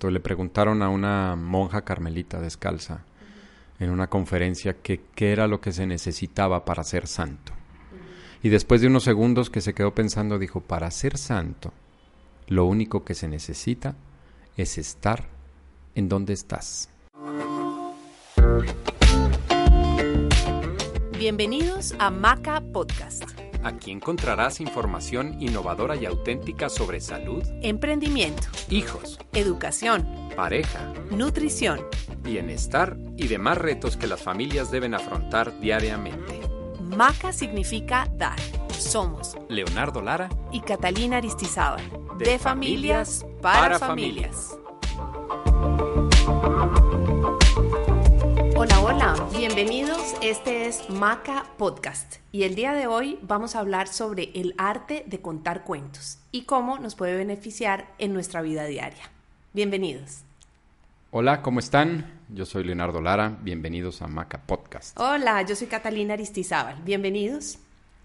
Le 0.00 0.20
preguntaron 0.20 0.82
a 0.82 0.88
una 0.88 1.34
monja 1.34 1.82
carmelita 1.82 2.40
descalza 2.40 3.04
en 3.80 3.90
una 3.90 4.08
conferencia 4.08 4.74
que 4.74 5.00
qué 5.14 5.32
era 5.32 5.48
lo 5.48 5.60
que 5.60 5.72
se 5.72 5.86
necesitaba 5.86 6.64
para 6.64 6.84
ser 6.84 7.08
santo. 7.08 7.52
Y 8.42 8.48
después 8.48 8.80
de 8.80 8.86
unos 8.86 9.02
segundos 9.02 9.50
que 9.50 9.60
se 9.60 9.74
quedó 9.74 9.94
pensando, 9.94 10.38
dijo, 10.38 10.60
para 10.60 10.90
ser 10.92 11.18
santo, 11.18 11.72
lo 12.46 12.64
único 12.64 13.04
que 13.04 13.14
se 13.14 13.26
necesita 13.26 13.96
es 14.56 14.78
estar 14.78 15.26
en 15.96 16.08
donde 16.08 16.32
estás. 16.32 16.88
Bienvenidos 21.18 21.94
a 21.98 22.10
Maca 22.10 22.62
Podcast. 22.72 23.47
Aquí 23.64 23.90
encontrarás 23.90 24.60
información 24.60 25.36
innovadora 25.40 25.96
y 25.96 26.06
auténtica 26.06 26.68
sobre 26.68 27.00
salud, 27.00 27.42
emprendimiento, 27.62 28.46
hijos, 28.70 29.18
educación, 29.32 30.06
pareja, 30.36 30.92
nutrición, 31.10 31.80
bienestar 32.22 32.96
y 33.16 33.26
demás 33.26 33.58
retos 33.58 33.96
que 33.96 34.06
las 34.06 34.22
familias 34.22 34.70
deben 34.70 34.94
afrontar 34.94 35.58
diariamente. 35.60 36.40
Maca 36.80 37.32
significa 37.32 38.08
dar. 38.14 38.38
Somos 38.70 39.36
Leonardo 39.48 40.00
Lara 40.00 40.28
y 40.52 40.60
Catalina 40.60 41.16
Aristizábal. 41.16 41.82
De, 42.16 42.38
familias, 42.38 43.26
para, 43.40 43.78
familias. 43.78 44.56
Hola, 49.10 49.28
bienvenidos. 49.36 50.14
Este 50.20 50.66
es 50.66 50.88
Maca 50.90 51.46
Podcast 51.56 52.16
y 52.32 52.42
el 52.42 52.54
día 52.54 52.72
de 52.72 52.86
hoy 52.86 53.18
vamos 53.22 53.56
a 53.56 53.60
hablar 53.60 53.88
sobre 53.88 54.30
el 54.34 54.54
arte 54.58 55.04
de 55.06 55.20
contar 55.20 55.64
cuentos 55.64 56.18
y 56.30 56.42
cómo 56.42 56.78
nos 56.78 56.94
puede 56.94 57.16
beneficiar 57.16 57.86
en 57.98 58.12
nuestra 58.12 58.42
vida 58.42 58.64
diaria. 58.66 59.10
Bienvenidos. 59.54 60.22
Hola, 61.10 61.40
¿cómo 61.40 61.58
están? 61.58 62.18
Yo 62.28 62.44
soy 62.44 62.64
Leonardo 62.64 63.00
Lara, 63.00 63.38
bienvenidos 63.40 64.02
a 64.02 64.08
Maca 64.08 64.42
Podcast. 64.42 64.98
Hola, 64.98 65.40
yo 65.42 65.56
soy 65.56 65.68
Catalina 65.68 66.14
Aristizábal, 66.14 66.76
bienvenidos. 66.84 67.58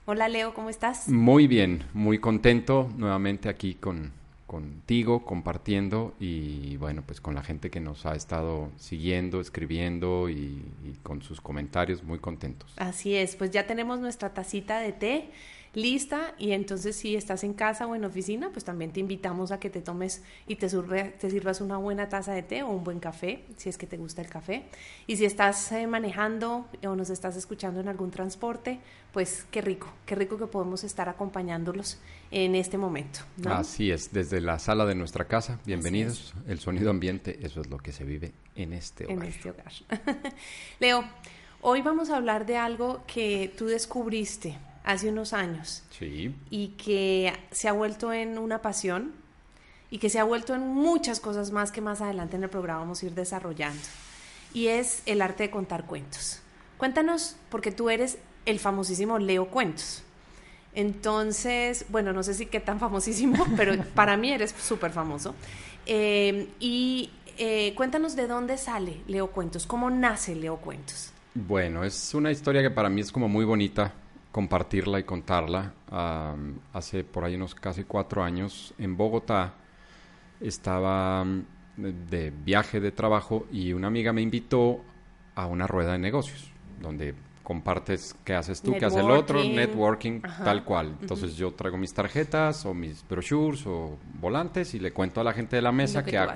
Hola 0.06 0.30
Leo, 0.30 0.54
¿cómo 0.54 0.70
estás? 0.70 1.10
Muy 1.10 1.48
bien, 1.48 1.84
muy 1.94 2.20
contento 2.20 2.90
nuevamente 2.96 3.50
aquí 3.50 3.76
con, 3.76 4.14
contigo, 4.54 5.26
compartiendo 5.26 6.14
y 6.20 6.78
bueno, 6.78 7.02
pues 7.04 7.20
con 7.20 7.34
la 7.34 7.42
gente 7.42 7.72
que 7.72 7.80
nos 7.80 8.06
ha 8.06 8.16
estado 8.16 8.70
siguiendo, 8.78 9.42
escribiendo 9.42 10.30
y, 10.30 10.62
y, 10.86 10.94
con 11.02 11.24
sus 11.24 11.42
comentarios, 11.42 12.04
muy 12.04 12.20
contentos. 12.20 12.72
Así 12.78 13.16
es, 13.16 13.36
pues 13.36 13.50
ya 13.50 13.66
tenemos 13.66 14.00
nuestra 14.00 14.36
tacita 14.36 14.80
de 14.80 14.92
té 14.92 15.32
lista 15.74 16.36
y 16.38 16.52
entonces 16.52 16.96
si 16.96 17.16
estás 17.16 17.44
en 17.44 17.54
casa 17.54 17.88
o 17.88 17.96
en 17.96 18.06
oficina, 18.06 18.50
pues 18.52 18.64
también 18.64 18.92
te 18.92 19.00
invitamos 19.00 19.52
a 19.52 19.60
que 19.60 19.70
te 19.70 19.82
tomes 19.82 20.24
y 20.48 20.56
te, 20.56 20.68
te 20.68 21.30
sirvas 21.30 21.62
una 21.62 21.78
buena 21.78 22.10
taza 22.10 22.34
de 22.34 22.44
té 22.44 22.64
o 22.64 22.70
un 22.70 22.84
buen 22.84 23.00
café, 23.00 23.44
si 23.58 23.70
es 23.70 23.78
que 23.78 23.88
te 23.88 23.98
gusta 23.98 24.22
el 24.22 24.30
café. 24.30 24.66
Y 25.08 25.18
si 25.18 25.26
estás 25.26 25.72
eh, 25.72 25.88
manejando 25.88 26.68
o 26.86 26.96
nos 26.96 27.10
estás 27.10 27.36
escuchando 27.36 27.80
en 27.80 27.88
algún 27.88 28.12
transporte, 28.12 28.80
pues 29.12 29.46
qué 29.50 29.62
rico, 29.62 29.92
qué 30.06 30.16
rico 30.16 30.38
que 30.38 30.48
podemos 30.48 30.84
estar 30.84 31.10
acompañándolos 31.10 32.00
en 32.30 32.56
este 32.56 32.78
momento. 32.78 33.20
Así 33.46 33.92
es, 33.92 34.14
desde 34.14 34.42
la 34.42 34.60
sala 34.60 34.86
de 34.86 34.96
nuestra 34.96 35.26
casa, 35.26 35.60
bienvenidos. 35.66 36.34
El 36.48 36.60
sonido 36.60 36.92
ambiente, 36.92 37.40
eso 37.42 37.62
es 37.62 37.68
lo 37.70 37.78
que 37.78 37.92
se 37.92 38.04
vive 38.04 38.34
en 38.56 38.74
este 38.74 39.06
hogar. 39.06 39.18
En 39.18 39.24
este 39.24 39.50
hogar. 39.50 39.72
Leo, 40.80 41.04
hoy 41.62 41.82
vamos 41.82 42.12
a 42.12 42.18
hablar 42.18 42.46
de 42.46 42.58
algo 42.58 43.02
que 43.08 43.52
tú 43.58 43.66
descubriste 43.66 44.58
hace 44.84 45.10
unos 45.10 45.34
años. 45.34 45.84
Sí. 45.98 46.36
Y 46.50 46.70
que 46.70 47.34
se 47.52 47.68
ha 47.68 47.74
vuelto 47.74 48.14
en 48.14 48.38
una 48.38 48.62
pasión 48.62 49.14
y 49.90 50.00
que 50.00 50.10
se 50.10 50.20
ha 50.20 50.24
vuelto 50.24 50.56
en 50.56 50.68
muchas 50.68 51.20
cosas 51.20 51.52
más 51.52 51.72
que 51.72 51.82
más 51.82 52.02
adelante 52.02 52.36
en 52.36 52.44
el 52.44 52.50
programa 52.50 52.80
vamos 52.80 53.04
a 53.04 53.06
ir 53.06 53.14
desarrollando. 53.14 53.84
Y 54.54 54.68
es 54.68 55.04
el 55.06 55.22
arte 55.22 55.44
de 55.44 55.52
contar 55.52 55.86
cuentos. 55.86 56.40
Cuéntanos, 56.78 57.36
porque 57.50 57.72
tú 57.72 57.90
eres 57.90 58.18
el 58.46 58.60
famosísimo 58.60 59.20
Leo 59.20 59.50
Cuentos. 59.50 60.04
Entonces, 60.76 61.86
bueno, 61.90 62.14
no 62.14 62.24
sé 62.24 62.34
si 62.34 62.48
qué 62.48 62.60
tan 62.60 62.80
famosísimo, 62.80 63.46
pero 63.58 63.76
para 63.96 64.18
mí 64.18 64.32
eres 64.32 64.54
súper 64.60 64.92
famoso. 64.92 65.36
Eh, 65.86 66.50
y 66.60 67.12
eh, 67.38 67.74
cuéntanos 67.76 68.16
de 68.16 68.28
dónde 68.28 68.58
sale 68.58 69.02
Leo 69.08 69.32
Cuentos, 69.32 69.66
cómo 69.66 69.90
nace 69.90 70.36
Leo 70.36 70.58
Cuentos. 70.58 71.12
Bueno, 71.36 71.84
es 71.84 72.14
una 72.14 72.32
historia 72.32 72.62
que 72.62 72.70
para 72.70 72.90
mí 72.90 73.02
es 73.02 73.12
como 73.12 73.28
muy 73.28 73.46
bonita 73.46 73.94
compartirla 74.34 75.00
y 75.00 75.04
contarla. 75.04 75.74
Um, 75.92 76.56
hace 76.74 77.04
por 77.04 77.24
ahí 77.24 77.36
unos 77.36 77.54
casi 77.54 77.84
cuatro 77.84 78.24
años 78.24 78.74
en 78.80 78.98
Bogotá 78.98 79.54
estaba 80.42 81.24
de 81.78 82.32
viaje 82.32 82.80
de 82.80 82.92
trabajo 82.92 83.46
y 83.52 83.74
una 83.74 83.88
amiga 83.88 84.12
me 84.12 84.22
invitó 84.22 84.82
a 85.36 85.46
una 85.46 85.68
rueda 85.68 85.94
de 85.94 86.00
negocios 86.00 86.52
donde 86.82 87.14
compartes 87.44 88.16
qué 88.24 88.34
haces 88.34 88.62
tú, 88.62 88.74
qué 88.78 88.86
hace 88.86 89.00
el 89.00 89.12
otro, 89.12 89.44
networking, 89.44 90.22
tal 90.22 90.64
cual. 90.64 90.96
Entonces 91.02 91.36
yo 91.36 91.52
traigo 91.52 91.78
mis 91.78 91.94
tarjetas 91.94 92.66
o 92.66 92.74
mis 92.74 93.06
brochures 93.08 93.66
o 93.68 93.98
volantes 94.20 94.74
y 94.74 94.80
le 94.80 94.92
cuento 94.92 95.22
a 95.22 95.24
la 95.24 95.34
gente 95.34 95.58
de 95.58 95.62
la 95.62 95.72
mesa 95.72 96.04
qué 96.04 96.18
hago. 96.18 96.34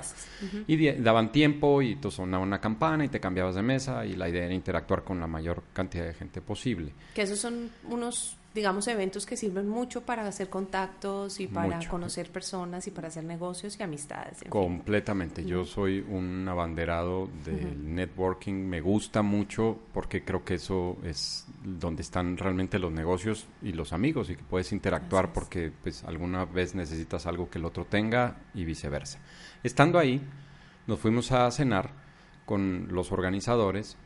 Y 0.66 0.90
daban 0.92 1.32
tiempo 1.32 1.82
y 1.82 1.96
tú 1.96 2.10
sonaba 2.10 2.42
una 2.42 2.60
campana 2.60 3.04
y 3.04 3.08
te 3.08 3.20
cambiabas 3.20 3.54
de 3.54 3.62
mesa 3.62 4.04
y 4.04 4.14
la 4.14 4.28
idea 4.28 4.44
era 4.44 4.54
interactuar 4.54 5.02
con 5.02 5.18
la 5.18 5.26
mayor 5.26 5.62
cantidad 5.72 6.04
de 6.04 6.14
gente 6.14 6.40
posible. 6.40 6.92
Que 7.14 7.22
esos 7.22 7.38
son 7.38 7.70
unos 7.88 8.37
digamos, 8.58 8.88
eventos 8.88 9.24
que 9.24 9.36
sirven 9.36 9.68
mucho 9.68 10.02
para 10.02 10.26
hacer 10.26 10.50
contactos 10.50 11.38
y 11.38 11.46
para 11.46 11.78
conocer 11.88 12.28
personas 12.32 12.88
y 12.88 12.90
para 12.90 13.06
hacer 13.06 13.22
negocios 13.22 13.78
y 13.78 13.82
amistades. 13.84 14.38
Completamente. 14.48 15.44
Yo 15.44 15.64
soy 15.64 16.00
un 16.00 16.44
abanderado 16.48 17.28
del 17.44 17.94
networking. 17.94 18.54
Me 18.54 18.80
gusta 18.80 19.22
mucho 19.22 19.78
porque 19.94 20.24
creo 20.24 20.44
que 20.44 20.54
eso 20.54 20.98
es 21.04 21.46
donde 21.62 22.02
están 22.02 22.36
realmente 22.36 22.80
los 22.80 22.90
negocios 22.90 23.46
y 23.62 23.74
los 23.74 23.92
amigos 23.92 24.28
y 24.28 24.34
que 24.34 24.42
puedes 24.42 24.72
interactuar 24.72 25.32
porque 25.32 25.70
pues 25.70 26.02
alguna 26.02 26.44
vez 26.44 26.74
necesitas 26.74 27.26
algo 27.26 27.48
que 27.50 27.58
el 27.58 27.64
otro 27.64 27.84
tenga 27.84 28.38
y 28.54 28.64
viceversa. 28.64 29.20
Estando 29.62 30.00
ahí, 30.00 30.20
nos 30.88 30.98
fuimos 30.98 31.30
a 31.30 31.48
cenar 31.52 31.90
con 32.44 32.88
los 32.90 33.12
organizadores 33.12 33.96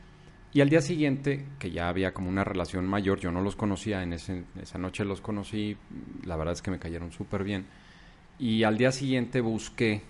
y 0.53 0.61
al 0.61 0.69
día 0.69 0.81
siguiente, 0.81 1.45
que 1.57 1.71
ya 1.71 1.89
había 1.89 2.13
como 2.13 2.29
una 2.29 2.43
relación 2.43 2.85
mayor, 2.85 3.19
yo 3.19 3.31
no 3.31 3.41
los 3.41 3.55
conocía, 3.55 4.03
en 4.03 4.13
esa 4.13 4.77
noche 4.77 5.03
los 5.03 5.19
conocí, 5.19 5.77
la 6.25 6.35
verdad 6.35 6.53
es 6.53 6.61
que 6.61 6.71
me 6.71 6.79
cayeron 6.79 7.11
súper 7.11 7.43
bien. 7.43 7.65
Y 8.37 8.63
al 8.63 8.77
día 8.77 8.91
siguiente 8.91 9.41
busqué 9.41 10.01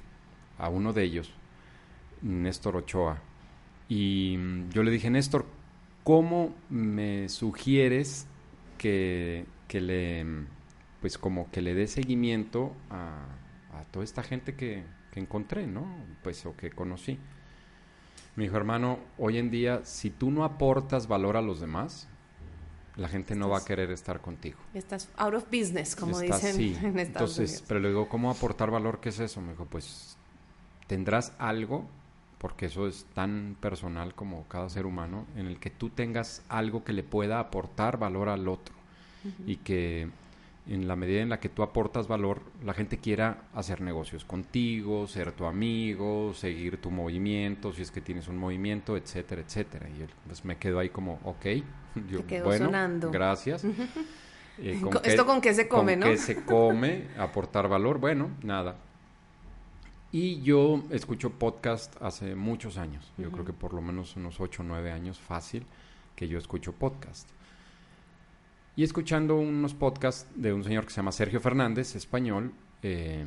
a 0.57 0.69
uno 0.69 0.91
de 0.91 1.03
ellos, 1.03 1.33
Néstor 2.21 2.77
Ochoa, 2.77 3.21
y 3.87 4.37
yo 4.69 4.83
le 4.83 4.91
dije, 4.91 5.09
Néstor, 5.09 5.45
¿cómo 6.03 6.53
me 6.69 7.29
sugieres 7.29 8.27
que, 8.77 9.45
que 9.67 9.79
le, 9.79 10.25
pues 10.99 11.17
como 11.17 11.49
que 11.51 11.61
le 11.61 11.73
dé 11.73 11.87
seguimiento 11.87 12.75
a, 12.89 13.25
a 13.73 13.83
toda 13.91 14.03
esta 14.03 14.23
gente 14.23 14.55
que, 14.55 14.83
que 15.11 15.19
encontré, 15.19 15.67
¿no? 15.67 15.85
Pues 16.23 16.45
o 16.45 16.55
que 16.57 16.71
conocí. 16.71 17.19
Mi 18.35 18.45
hijo 18.45 18.57
hermano, 18.57 18.99
hoy 19.17 19.37
en 19.37 19.51
día, 19.51 19.81
si 19.83 20.09
tú 20.09 20.31
no 20.31 20.43
aportas 20.43 21.07
valor 21.07 21.37
a 21.37 21.41
los 21.41 21.59
demás, 21.59 22.07
la 22.95 23.07
gente 23.07 23.35
no 23.35 23.49
va 23.49 23.59
a 23.59 23.65
querer 23.65 23.91
estar 23.91 24.21
contigo. 24.21 24.57
Estás 24.73 25.09
out 25.17 25.35
of 25.35 25.45
business, 25.45 25.95
como 25.95 26.19
dicen 26.19 26.55
sí. 26.55 26.77
en 26.81 26.97
Estados 26.99 27.31
Entonces, 27.37 27.49
Unidos. 27.49 27.65
pero 27.67 27.79
le 27.79 27.89
digo, 27.89 28.09
¿cómo 28.09 28.31
aportar 28.31 28.71
valor? 28.71 28.99
¿Qué 28.99 29.09
es 29.09 29.19
eso? 29.19 29.41
Me 29.41 29.51
dijo, 29.51 29.65
pues 29.65 30.17
tendrás 30.87 31.33
algo, 31.37 31.87
porque 32.39 32.65
eso 32.67 32.87
es 32.87 33.05
tan 33.13 33.55
personal 33.59 34.15
como 34.15 34.47
cada 34.47 34.69
ser 34.69 34.85
humano, 34.85 35.25
en 35.35 35.47
el 35.47 35.59
que 35.59 35.69
tú 35.69 35.89
tengas 35.89 36.43
algo 36.49 36.83
que 36.83 36.93
le 36.93 37.03
pueda 37.03 37.39
aportar 37.39 37.97
valor 37.97 38.29
al 38.29 38.47
otro 38.47 38.75
uh 39.23 39.27
-huh. 39.27 39.33
y 39.47 39.57
que 39.57 40.09
en 40.65 40.87
la 40.87 40.95
medida 40.95 41.21
en 41.21 41.29
la 41.29 41.39
que 41.39 41.49
tú 41.49 41.61
aportas 41.61 42.07
valor, 42.07 42.41
la 42.63 42.73
gente 42.73 42.97
quiera 42.97 43.43
hacer 43.53 43.81
negocios 43.81 44.23
contigo, 44.23 45.07
ser 45.07 45.33
tu 45.33 45.45
amigo, 45.45 46.33
seguir 46.33 46.77
tu 46.77 46.89
movimiento, 46.89 47.73
si 47.73 47.81
es 47.81 47.91
que 47.91 47.99
tienes 48.01 48.27
un 48.29 48.37
movimiento, 48.37 48.95
etcétera, 48.95 49.41
etcétera. 49.41 49.89
Y 49.89 50.05
pues 50.27 50.45
me 50.45 50.57
quedo 50.57 50.79
ahí 50.79 50.89
como, 50.89 51.19
ok, 51.25 51.45
yo, 52.09 52.19
Te 52.21 52.25
quedo 52.25 52.45
bueno, 52.45 52.65
sonando. 52.65 53.11
gracias. 53.11 53.65
Eh, 54.59 54.79
¿con 54.79 54.93
Esto 55.03 55.23
qué, 55.23 55.27
con 55.31 55.41
qué 55.41 55.51
se 55.55 55.67
come, 55.67 55.93
con 55.93 56.01
¿no? 56.01 56.05
qué 56.05 56.17
se 56.17 56.45
come, 56.45 57.07
aportar 57.17 57.67
valor, 57.67 57.97
bueno, 57.97 58.29
nada. 58.43 58.75
Y 60.11 60.41
yo 60.43 60.83
escucho 60.91 61.31
podcast 61.31 61.99
hace 61.99 62.35
muchos 62.35 62.77
años, 62.77 63.11
yo 63.17 63.25
uh 63.25 63.29
-huh. 63.29 63.33
creo 63.33 63.45
que 63.45 63.53
por 63.53 63.73
lo 63.73 63.81
menos 63.81 64.15
unos 64.15 64.39
8 64.39 64.61
o 64.61 64.65
9 64.65 64.91
años 64.91 65.19
fácil 65.19 65.65
que 66.15 66.27
yo 66.27 66.37
escucho 66.37 66.71
podcast. 66.71 67.27
Y 68.75 68.83
escuchando 68.83 69.35
unos 69.35 69.75
podcasts 69.75 70.27
de 70.35 70.51
un 70.51 70.63
señor 70.63 70.85
que 70.85 70.89
se 70.89 70.97
llama 70.97 71.11
Sergio 71.11 71.39
Fernández, 71.39 71.95
español, 71.95 72.53
eh, 72.81 73.23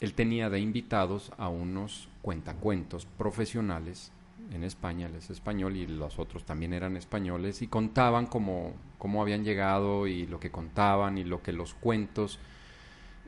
él 0.00 0.14
tenía 0.14 0.50
de 0.50 0.58
invitados 0.58 1.32
a 1.38 1.48
unos 1.48 2.08
cuentacuentos 2.20 3.06
profesionales 3.06 4.12
en 4.52 4.64
España, 4.64 5.06
él 5.06 5.14
es 5.14 5.30
español 5.30 5.76
y 5.76 5.86
los 5.86 6.18
otros 6.18 6.44
también 6.44 6.72
eran 6.72 6.96
españoles 6.96 7.62
y 7.62 7.68
contaban 7.68 8.26
cómo, 8.26 8.74
cómo 8.98 9.22
habían 9.22 9.44
llegado 9.44 10.06
y 10.08 10.26
lo 10.26 10.40
que 10.40 10.50
contaban 10.50 11.16
y 11.16 11.24
lo 11.24 11.42
que 11.42 11.52
los 11.52 11.74
cuentos 11.74 12.38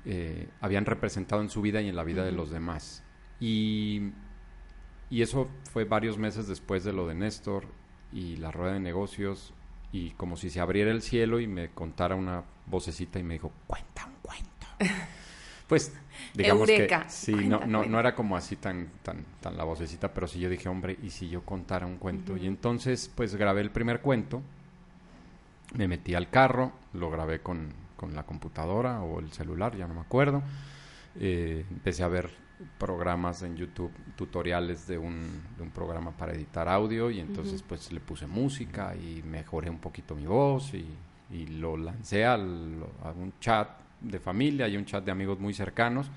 eh, 0.05 0.49
habían 0.61 0.87
representado 0.87 1.41
en 1.41 1.50
su 1.50 1.62
vida 1.62 1.81
y 1.81 1.88
en 1.88 1.96
la 1.96 2.05
vida 2.05 2.23
uh 2.23 2.25
-huh. 2.25 2.31
de 2.31 2.32
los 2.32 2.50
demás. 2.50 3.05
Y, 3.41 4.11
y 5.08 5.23
eso 5.23 5.49
fue 5.70 5.84
varios 5.84 6.19
meses 6.19 6.49
después 6.49 6.82
de 6.82 6.93
lo 6.93 7.06
de 7.06 7.14
Néstor 7.14 7.64
y 8.12 8.37
la 8.37 8.50
rueda 8.50 8.75
de 8.75 8.81
negocios 8.81 9.55
y 9.93 10.11
como 10.11 10.37
si 10.37 10.50
se 10.50 10.61
abriera 10.61 10.90
el 10.90 11.02
cielo 11.02 11.40
y 11.40 11.46
me 11.46 11.70
contara 11.70 12.14
una 12.14 12.43
vocecita 12.67 13.19
y 13.19 13.23
me 13.23 13.35
dijo, 13.35 13.52
cuenta 13.67 14.06
un 14.06 14.14
cuento. 14.23 14.67
pues 15.69 15.93
digamos 16.35 16.67
que 16.67 16.88
sí, 17.08 17.35
no, 17.35 17.61
no, 17.67 17.85
no, 17.85 17.99
era 17.99 18.14
como 18.14 18.37
así 18.37 18.56
tan, 18.56 18.88
tan, 19.02 19.25
tan 19.40 19.56
la 19.56 19.64
vocecita, 19.64 20.12
pero 20.12 20.26
sí 20.26 20.40
yo 20.40 20.50
dije, 20.50 20.69
hombre, 20.69 20.99
¿y 21.02 21.11
si 21.11 21.29
yo 21.29 21.43
contara 21.43 21.87
un 21.87 21.96
cuento? 21.96 22.37
Y 22.37 22.46
entonces 22.46 23.11
pues 23.14 23.35
grabé 23.35 23.62
el 23.62 23.70
primer 23.70 24.00
cuento, 24.00 24.43
me 25.75 25.88
metí 25.88 26.14
al 26.14 26.31
carro, 26.31 26.73
lo 26.93 27.11
grabé 27.11 27.41
con, 27.41 27.73
con 27.96 28.14
la 28.14 28.25
computadora 28.25 29.00
o 29.02 29.20
el 29.20 29.32
celular, 29.32 29.76
ya 29.76 29.87
no 29.87 29.94
me 29.94 30.00
acuerdo. 30.00 30.43
Eh, 31.20 31.64
empecé 31.70 32.02
a 32.05 32.08
ver 32.08 32.31
programas 32.78 33.43
en 33.43 33.56
YouTube, 33.56 33.93
tutoriales 34.16 34.87
de 34.87 34.99
un, 34.99 35.43
de 35.56 35.62
un 35.62 35.70
programa 35.70 36.10
para 36.12 36.32
editar 36.32 36.69
audio 36.69 37.10
y 37.10 37.20
entonces 37.20 37.62
pues 37.62 37.93
le 37.93 38.00
puse 38.00 38.26
música 38.26 38.94
y 38.96 39.22
mejoré 39.22 39.70
un 39.70 39.78
poquito 39.78 40.14
mi 40.14 40.26
voz 40.26 40.75
y, 40.75 40.87
y 41.31 41.46
lo 41.46 41.76
lancé 41.76 42.25
al, 42.25 42.84
a 43.05 43.10
un 43.10 43.32
chat 43.40 43.69
de 44.00 44.19
familia 44.19 44.69
y 44.69 44.76
un 44.76 44.84
chat 44.84 45.05
de 45.05 45.10
amigos 45.10 45.38
muy 45.38 45.55
cercanos 45.55 46.10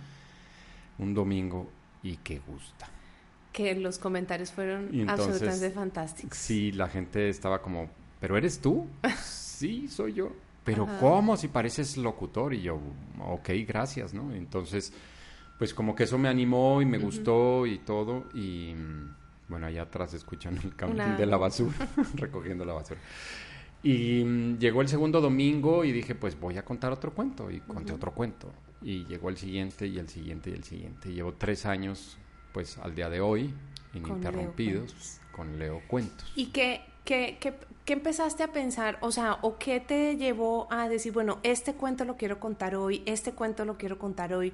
un 1.01 1.13
domingo 1.13 1.69
y 2.03 2.17
que 2.17 2.39
gusta. 2.39 2.88
Que 3.51 3.75
los 3.75 3.99
comentarios 3.99 4.51
fueron 4.51 5.09
absolutamente 5.09 5.71
fantásticos. 5.71 6.38
Sí, 6.38 6.71
la 6.71 6.88
gente 6.88 7.27
estaba 7.27 7.61
como, 7.61 7.89
¿pero 8.19 8.38
eres 8.38 8.59
tú? 8.59 8.88
sí, 9.21 9.88
soy 9.89 10.13
yo. 10.13 10.31
¿Pero 10.63 10.88
cómo? 10.99 11.35
Si 11.38 11.47
pareces 11.47 11.97
locutor. 11.97 12.53
Y 12.53 12.61
yo, 12.61 12.79
ok, 13.19 13.49
gracias, 13.67 14.13
¿no? 14.13 14.31
Entonces, 14.33 14.93
pues 15.61 15.75
como 15.75 15.93
que 15.93 16.05
eso 16.05 16.17
me 16.17 16.27
animó 16.27 16.81
y 16.81 16.87
me 16.87 16.97
gustó 16.97 17.67
y 17.67 17.77
todo. 17.77 18.23
Y 18.33 18.73
bueno, 19.47 19.67
allá 19.67 19.83
atrás 19.83 20.11
escuchan 20.15 20.57
el 20.63 20.75
camión 20.75 21.15
de 21.15 21.25
la 21.27 21.37
basura, 21.37 21.87
recogiendo 22.15 22.65
la 22.65 22.73
basura. 22.73 22.99
Y 23.83 24.23
mm, 24.23 24.57
llegó 24.57 24.81
el 24.81 24.87
segundo 24.87 25.21
domingo 25.21 25.85
y 25.85 25.91
dije, 25.91 26.15
pues 26.15 26.39
voy 26.39 26.57
a 26.57 26.65
contar 26.65 26.91
otro 26.91 27.13
cuento. 27.13 27.51
Y 27.51 27.59
conté 27.59 27.93
otro 27.93 28.11
cuento. 28.11 28.51
Y 28.81 29.05
llegó 29.05 29.29
el 29.29 29.37
siguiente 29.37 29.85
y 29.85 29.99
el 29.99 30.09
siguiente 30.09 30.49
y 30.49 30.53
el 30.53 30.63
siguiente. 30.63 31.11
Y 31.11 31.13
llevo 31.13 31.33
tres 31.33 31.67
años, 31.67 32.17
pues 32.53 32.79
al 32.79 32.95
día 32.95 33.11
de 33.11 33.21
hoy, 33.21 33.53
ininterrumpidos, 33.93 35.19
con 35.31 35.59
Leo 35.59 35.83
Cuentos. 35.87 36.33
¿Y 36.35 36.47
qué, 36.47 36.81
qué, 37.05 37.37
qué, 37.39 37.53
qué, 37.85 37.93
empezaste 37.93 38.41
a 38.41 38.51
pensar? 38.51 38.97
O 39.01 39.11
sea, 39.11 39.37
¿o 39.43 39.59
qué 39.59 39.79
te 39.79 40.17
llevó 40.17 40.67
a 40.71 40.89
decir, 40.89 41.13
bueno, 41.13 41.37
este 41.43 41.75
cuento 41.75 42.03
lo 42.03 42.17
quiero 42.17 42.39
contar 42.39 42.73
hoy, 42.73 43.03
este 43.05 43.33
cuento 43.33 43.63
lo 43.63 43.77
quiero 43.77 43.99
contar 43.99 44.33
hoy? 44.33 44.53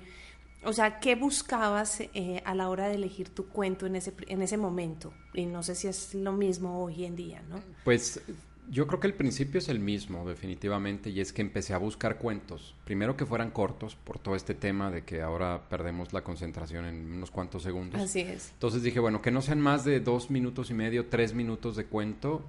O 0.64 0.74
sea, 0.74 1.00
¿qué 1.00 1.16
buscabas 1.16 2.02
eh, 2.02 2.42
a 2.46 2.56
la 2.56 2.70
hora 2.70 2.88
de 2.88 2.96
elegir 2.96 3.30
tu 3.30 3.48
cuento 3.48 3.86
en 3.86 3.96
ese, 3.96 4.14
en 4.28 4.42
ese 4.42 4.58
momento? 4.58 5.14
Y 5.34 5.46
no 5.46 5.64
sé 5.64 5.76
si 5.76 5.88
es 5.88 6.14
lo 6.14 6.34
mismo 6.34 6.84
hoy 6.84 7.06
en 7.06 7.16
día, 7.16 7.42
¿no? 7.50 7.62
Pues 7.84 8.22
yo 8.70 8.86
creo 8.88 9.00
que 9.00 9.08
el 9.08 9.14
principio 9.14 9.60
es 9.60 9.70
el 9.70 9.80
mismo, 9.80 10.28
definitivamente, 10.28 11.10
y 11.10 11.22
es 11.22 11.32
que 11.32 11.42
empecé 11.42 11.74
a 11.74 11.78
buscar 11.78 12.18
cuentos. 12.18 12.76
Primero 12.84 13.16
que 13.16 13.26
fueran 13.26 13.52
cortos, 13.52 13.96
por 13.96 14.20
todo 14.20 14.36
este 14.36 14.56
tema 14.56 14.92
de 14.92 15.04
que 15.04 15.22
ahora 15.22 15.70
perdemos 15.70 16.12
la 16.12 16.24
concentración 16.24 16.86
en 16.86 17.14
unos 17.14 17.32
cuantos 17.32 17.64
segundos. 17.64 18.02
Así 18.02 18.20
es. 18.20 18.52
Entonces 18.54 18.84
dije, 18.84 19.00
bueno, 19.00 19.22
que 19.22 19.32
no 19.32 19.42
sean 19.42 19.62
más 19.62 19.86
de 19.86 20.00
dos 20.00 20.30
minutos 20.30 20.70
y 20.70 20.74
medio, 20.74 21.08
tres 21.08 21.34
minutos 21.34 21.76
de 21.76 21.86
cuento 21.86 22.44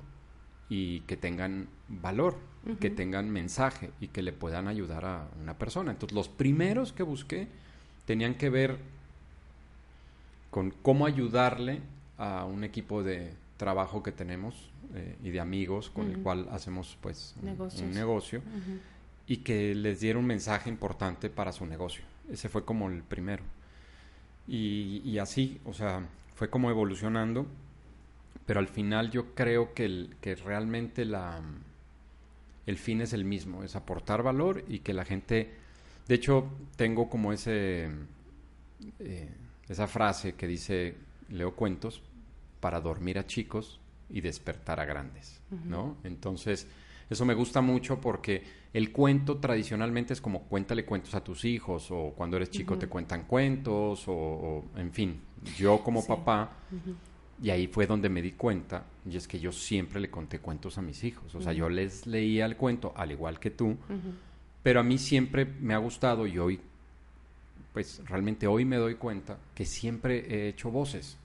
y 0.68 1.00
que 1.00 1.16
tengan 1.16 1.68
valor, 1.88 2.36
que 2.80 2.90
tengan 2.90 3.30
mensaje 3.30 3.92
y 4.00 4.08
que 4.08 4.20
le 4.20 4.32
puedan 4.32 4.68
ayudar 4.68 5.04
a 5.04 5.28
una 5.40 5.56
persona. 5.56 5.92
Entonces 5.92 6.14
los 6.14 6.28
primeros 6.28 6.92
que 6.92 7.02
busqué 7.02 7.48
tenían 8.08 8.36
que 8.36 8.48
ver 8.48 8.78
con 10.50 10.70
cómo 10.70 11.04
ayudarle 11.04 11.82
a 12.16 12.46
un 12.46 12.64
equipo 12.64 13.02
de 13.02 13.34
trabajo 13.58 14.02
que 14.02 14.12
tenemos 14.12 14.70
eh, 14.94 15.18
y 15.22 15.28
de 15.28 15.40
amigos 15.40 15.90
con 15.90 16.10
el 16.10 16.20
cual 16.20 16.48
hacemos 16.50 16.96
pues 17.02 17.34
un, 17.42 17.92
negocio 17.92 18.40
y 19.26 19.36
que 19.36 19.74
les 19.74 20.00
diera 20.00 20.18
un 20.18 20.24
mensaje 20.24 20.70
importante 20.70 21.28
para 21.28 21.52
su 21.52 21.66
negocio. 21.66 22.02
Ese 22.32 22.48
fue 22.48 22.64
como 22.64 22.88
el 22.88 23.02
primero. 23.02 23.42
Y, 24.46 25.18
así, 25.18 25.60
o 25.66 25.74
sea, 25.74 26.00
fue 26.34 26.48
como 26.48 26.70
evolucionando, 26.70 27.44
pero 28.46 28.58
al 28.58 28.68
final 28.68 29.10
yo 29.10 29.34
creo 29.34 29.74
que, 29.74 29.84
el, 29.84 30.16
que 30.22 30.34
realmente 30.34 31.04
la, 31.04 31.42
el 32.64 32.78
fin 32.78 33.02
es 33.02 33.12
el 33.12 33.26
mismo, 33.26 33.64
es 33.64 33.76
aportar 33.76 34.22
valor 34.22 34.64
y 34.66 34.78
que 34.78 34.94
la 34.94 35.04
gente, 35.04 35.52
de 36.08 36.14
hecho, 36.14 36.48
tengo 36.76 37.08
como 37.08 37.32
ese, 37.32 37.88
eh, 38.98 39.28
esa 39.68 39.86
frase 39.86 40.34
que 40.34 40.46
dice, 40.46 40.96
leo 41.28 41.54
cuentos 41.54 42.02
para 42.60 42.80
dormir 42.80 43.18
a 43.18 43.26
chicos 43.26 43.78
y 44.08 44.22
despertar 44.22 44.80
a 44.80 44.86
grandes, 44.86 45.40
¿no? 45.64 45.98
Entonces, 46.04 46.66
eso 47.10 47.24
me 47.24 47.34
gusta 47.34 47.60
mucho 47.60 48.00
porque 48.00 48.42
el 48.72 48.92
cuento 48.92 49.36
tradicionalmente 49.36 50.12
es 50.12 50.20
como 50.20 50.42
cuéntale 50.44 50.84
cuentos 50.84 51.14
a 51.14 51.22
tus 51.22 51.44
hijos 51.44 51.90
o 51.90 52.12
cuando 52.16 52.36
eres 52.36 52.50
chico 52.50 52.78
te 52.78 52.86
cuentan 52.86 53.24
cuentos 53.24 54.04
o, 54.06 54.64
en 54.76 54.92
fin, 54.92 55.20
yo 55.56 55.82
como 55.82 56.06
papá 56.06 56.52
y 57.42 57.50
ahí 57.50 57.66
fue 57.66 57.86
donde 57.86 58.08
me 58.08 58.20
di 58.20 58.32
cuenta 58.32 58.84
y 59.08 59.16
es 59.16 59.28
que 59.28 59.38
yo 59.38 59.52
siempre 59.52 60.00
le 60.00 60.10
conté 60.10 60.40
cuentos 60.40 60.76
a 60.78 60.82
mis 60.82 61.04
hijos, 61.04 61.34
o 61.34 61.40
sea, 61.40 61.52
yo 61.52 61.68
les 61.68 62.06
leía 62.06 62.46
el 62.46 62.56
cuento 62.56 62.92
al 62.96 63.12
igual 63.12 63.38
que 63.38 63.50
tú, 63.50 63.76
pero 64.68 64.80
a 64.80 64.82
mí 64.82 64.98
siempre 64.98 65.46
me 65.46 65.72
ha 65.72 65.78
gustado 65.78 66.26
y 66.26 66.38
hoy 66.38 66.60
pues 67.72 68.02
realmente 68.04 68.46
hoy 68.46 68.66
me 68.66 68.76
doy 68.76 68.96
cuenta 68.96 69.38
que 69.54 69.64
siempre 69.64 70.26
he 70.28 70.48
hecho 70.50 70.70
voces. 70.70 71.16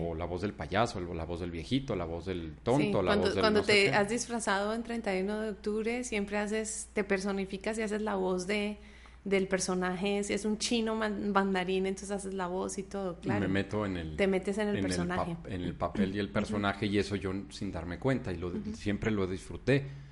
O 0.00 0.14
la 0.14 0.24
voz 0.24 0.42
del 0.42 0.52
payaso, 0.52 1.00
la 1.00 1.24
voz 1.24 1.40
del 1.40 1.50
viejito, 1.50 1.96
la 1.96 2.04
voz 2.04 2.26
del 2.26 2.54
tonto, 2.62 3.02
la 3.02 3.08
cuando, 3.08 3.24
voz 3.24 3.34
del 3.34 3.42
Cuando 3.42 3.62
te 3.64 3.92
has 3.92 4.08
disfrazado 4.08 4.72
en 4.72 4.84
31 4.84 5.40
de 5.40 5.50
octubre, 5.50 6.04
siempre 6.04 6.38
haces, 6.38 6.90
te 6.92 7.02
personificas 7.02 7.76
y 7.78 7.82
haces 7.82 8.02
la 8.02 8.14
voz 8.14 8.46
de 8.46 8.78
del 9.24 9.48
personaje, 9.48 10.22
si 10.22 10.32
es 10.32 10.44
un 10.44 10.58
chino 10.58 10.94
mandarín, 10.94 11.86
entonces 11.86 12.12
haces 12.12 12.34
la 12.34 12.46
voz 12.46 12.78
y 12.78 12.84
todo, 12.84 13.18
claro. 13.18 13.40
Me 13.40 13.48
meto 13.48 13.84
en 13.84 13.96
el... 13.96 14.16
Te 14.16 14.28
metes 14.28 14.58
en 14.58 14.68
el 14.68 14.80
personaje. 14.80 15.36
en 15.46 15.62
el 15.62 15.74
papel 15.74 16.14
y 16.14 16.20
el 16.20 16.28
personaje 16.28 16.86
y 16.86 16.98
eso 16.98 17.16
yo 17.16 17.32
sin 17.48 17.72
darme 17.72 17.98
cuenta 17.98 18.32
y 18.32 18.36
lo, 18.36 18.52
siempre 18.74 19.10
lo 19.10 19.26
disfruté. 19.26 20.03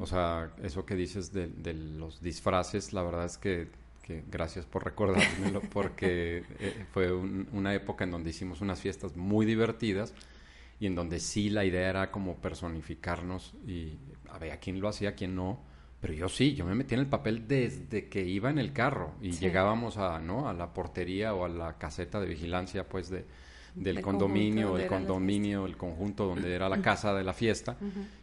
O 0.00 0.06
sea, 0.06 0.52
eso 0.62 0.84
que 0.84 0.94
dices 0.94 1.32
de, 1.32 1.46
de 1.48 1.74
los 1.74 2.20
disfraces, 2.20 2.92
la 2.92 3.02
verdad 3.02 3.24
es 3.24 3.38
que 3.38 3.68
que 4.04 4.22
gracias 4.30 4.66
por 4.66 4.84
recordármelo, 4.84 5.60
porque 5.72 6.44
eh, 6.60 6.86
fue 6.92 7.10
una 7.12 7.74
época 7.74 8.04
en 8.04 8.10
donde 8.10 8.30
hicimos 8.30 8.60
unas 8.60 8.80
fiestas 8.80 9.16
muy 9.16 9.46
divertidas 9.46 10.12
y 10.78 10.86
en 10.86 10.94
donde 10.94 11.20
sí 11.20 11.48
la 11.48 11.64
idea 11.64 11.88
era 11.88 12.10
como 12.10 12.36
personificarnos 12.36 13.54
y 13.66 13.96
a 14.28 14.38
ver 14.38 14.52
a 14.52 14.58
quién 14.58 14.80
lo 14.80 14.88
hacía, 14.88 15.10
a 15.10 15.14
quién 15.14 15.34
no, 15.34 15.58
pero 16.00 16.12
yo 16.12 16.28
sí, 16.28 16.54
yo 16.54 16.66
me 16.66 16.74
metí 16.74 16.94
en 16.94 17.00
el 17.00 17.06
papel 17.06 17.48
desde 17.48 18.08
que 18.08 18.24
iba 18.24 18.50
en 18.50 18.58
el 18.58 18.74
carro 18.74 19.14
y 19.22 19.32
llegábamos 19.32 19.96
a, 19.96 20.18
¿no? 20.20 20.48
a 20.48 20.52
la 20.52 20.74
portería 20.74 21.34
o 21.34 21.46
a 21.46 21.48
la 21.48 21.78
caseta 21.78 22.20
de 22.20 22.26
vigilancia 22.26 22.86
pues 22.86 23.08
de, 23.08 23.24
del 23.74 24.00
condominio, 24.00 24.78
el 24.78 24.86
condominio, 24.86 25.66
el 25.66 25.76
conjunto 25.76 26.26
donde 26.26 26.54
era 26.54 26.68
la 26.68 26.80
casa 26.80 27.12
de 27.12 27.24
la 27.24 27.32
fiesta, 27.32 27.76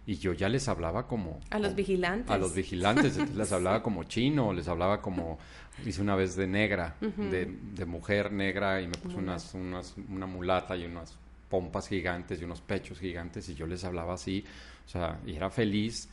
y 0.06 0.16
yo 0.16 0.34
ya 0.34 0.48
les 0.48 0.68
hablaba 0.68 1.08
como... 1.08 1.40
A 1.50 1.60
los 1.60 1.76
vigilantes. 1.76 2.32
A 2.32 2.38
los 2.38 2.54
vigilantes, 2.54 3.18
les 3.36 3.52
hablaba 3.52 3.84
como 3.84 4.06
chino, 4.06 4.54
les 4.54 4.68
hablaba 4.68 5.02
como, 5.02 5.40
hice 5.86 6.02
una 6.02 6.16
vez 6.16 6.36
de 6.36 6.48
negra, 6.48 6.96
de, 7.00 7.86
mujer 7.86 8.32
negra, 8.32 8.82
y 8.82 8.88
me 8.88 8.94
puse 8.94 9.18
unas, 9.18 9.54
unas, 9.54 9.96
una 10.10 10.26
mulata 10.26 10.78
y 10.78 10.86
unas 10.86 11.18
pompas 11.50 11.90
gigantes 11.90 12.42
y 12.42 12.46
unos 12.46 12.62
pechos 12.62 13.00
gigantes, 13.00 13.50
y 13.50 13.56
yo 13.56 13.68
les 13.68 13.84
hablaba 13.84 14.14
así, 14.14 14.46
o 14.86 14.90
sea, 14.90 15.20
y 15.26 15.36
era 15.36 15.50
feliz 15.50 16.08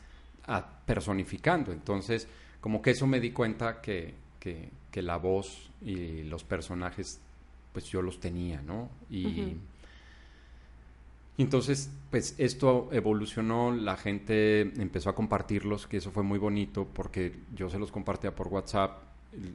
a, 0.47 0.65
personificando, 0.85 1.71
entonces, 1.71 2.27
como 2.59 2.81
que 2.81 2.91
eso 2.91 3.07
me 3.07 3.21
di 3.21 3.31
cuenta 3.31 3.79
que, 3.79 4.15
que, 4.37 4.69
que 4.91 5.01
la 5.01 5.15
voz 5.15 5.71
y 5.81 6.23
los 6.23 6.43
personajes 6.43 7.21
pues 7.79 7.91
yo 7.91 8.01
los 8.01 8.19
tenía, 8.19 8.61
¿no? 8.61 8.89
Y 9.09 9.55
entonces, 11.37 11.89
pues 12.11 12.35
esto 12.37 12.89
evolucionó, 12.91 13.71
la 13.71 13.95
gente 13.95 14.61
empezó 14.81 15.09
a 15.09 15.15
compartirlos, 15.15 15.87
que 15.87 15.95
eso 15.95 16.11
fue 16.11 16.23
muy 16.23 16.37
bonito 16.37 16.85
porque 16.93 17.33
yo 17.55 17.69
se 17.69 17.79
los 17.79 17.89
compartía 17.89 18.35
por 18.35 18.49
WhatsApp, 18.49 19.01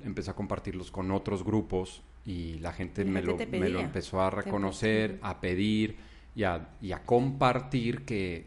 empecé 0.04 0.30
a 0.30 0.34
compartirlos 0.34 0.90
con 0.90 1.10
otros 1.10 1.44
grupos 1.44 2.00
y 2.24 2.54
la 2.60 2.72
gente, 2.72 3.04
me, 3.04 3.20
lo, 3.20 3.36
me, 3.36 3.68
lo, 3.68 3.80
empezó 3.80 4.22
a 4.22 4.30
reconocer, 4.30 5.18
a 5.20 5.42
pedir 5.42 5.96
y 6.34 6.44
a, 6.44 6.70
y 6.80 6.92
a 6.92 7.02
compartir 7.02 8.06
que, 8.06 8.46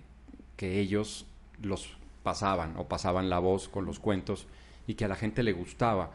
que 0.55 0.79
ellos 0.79 1.27
los 1.61 1.95
pasaban 2.23 2.73
o 2.77 2.87
pasaban 2.87 3.29
la 3.29 3.37
voz 3.37 3.69
con 3.69 3.85
los 3.85 3.99
cuentos 3.99 4.47
y 4.87 4.95
que 4.95 5.05
a 5.05 5.07
la 5.07 5.15
gente 5.15 5.43
le 5.43 5.53
gustaba 5.53 6.09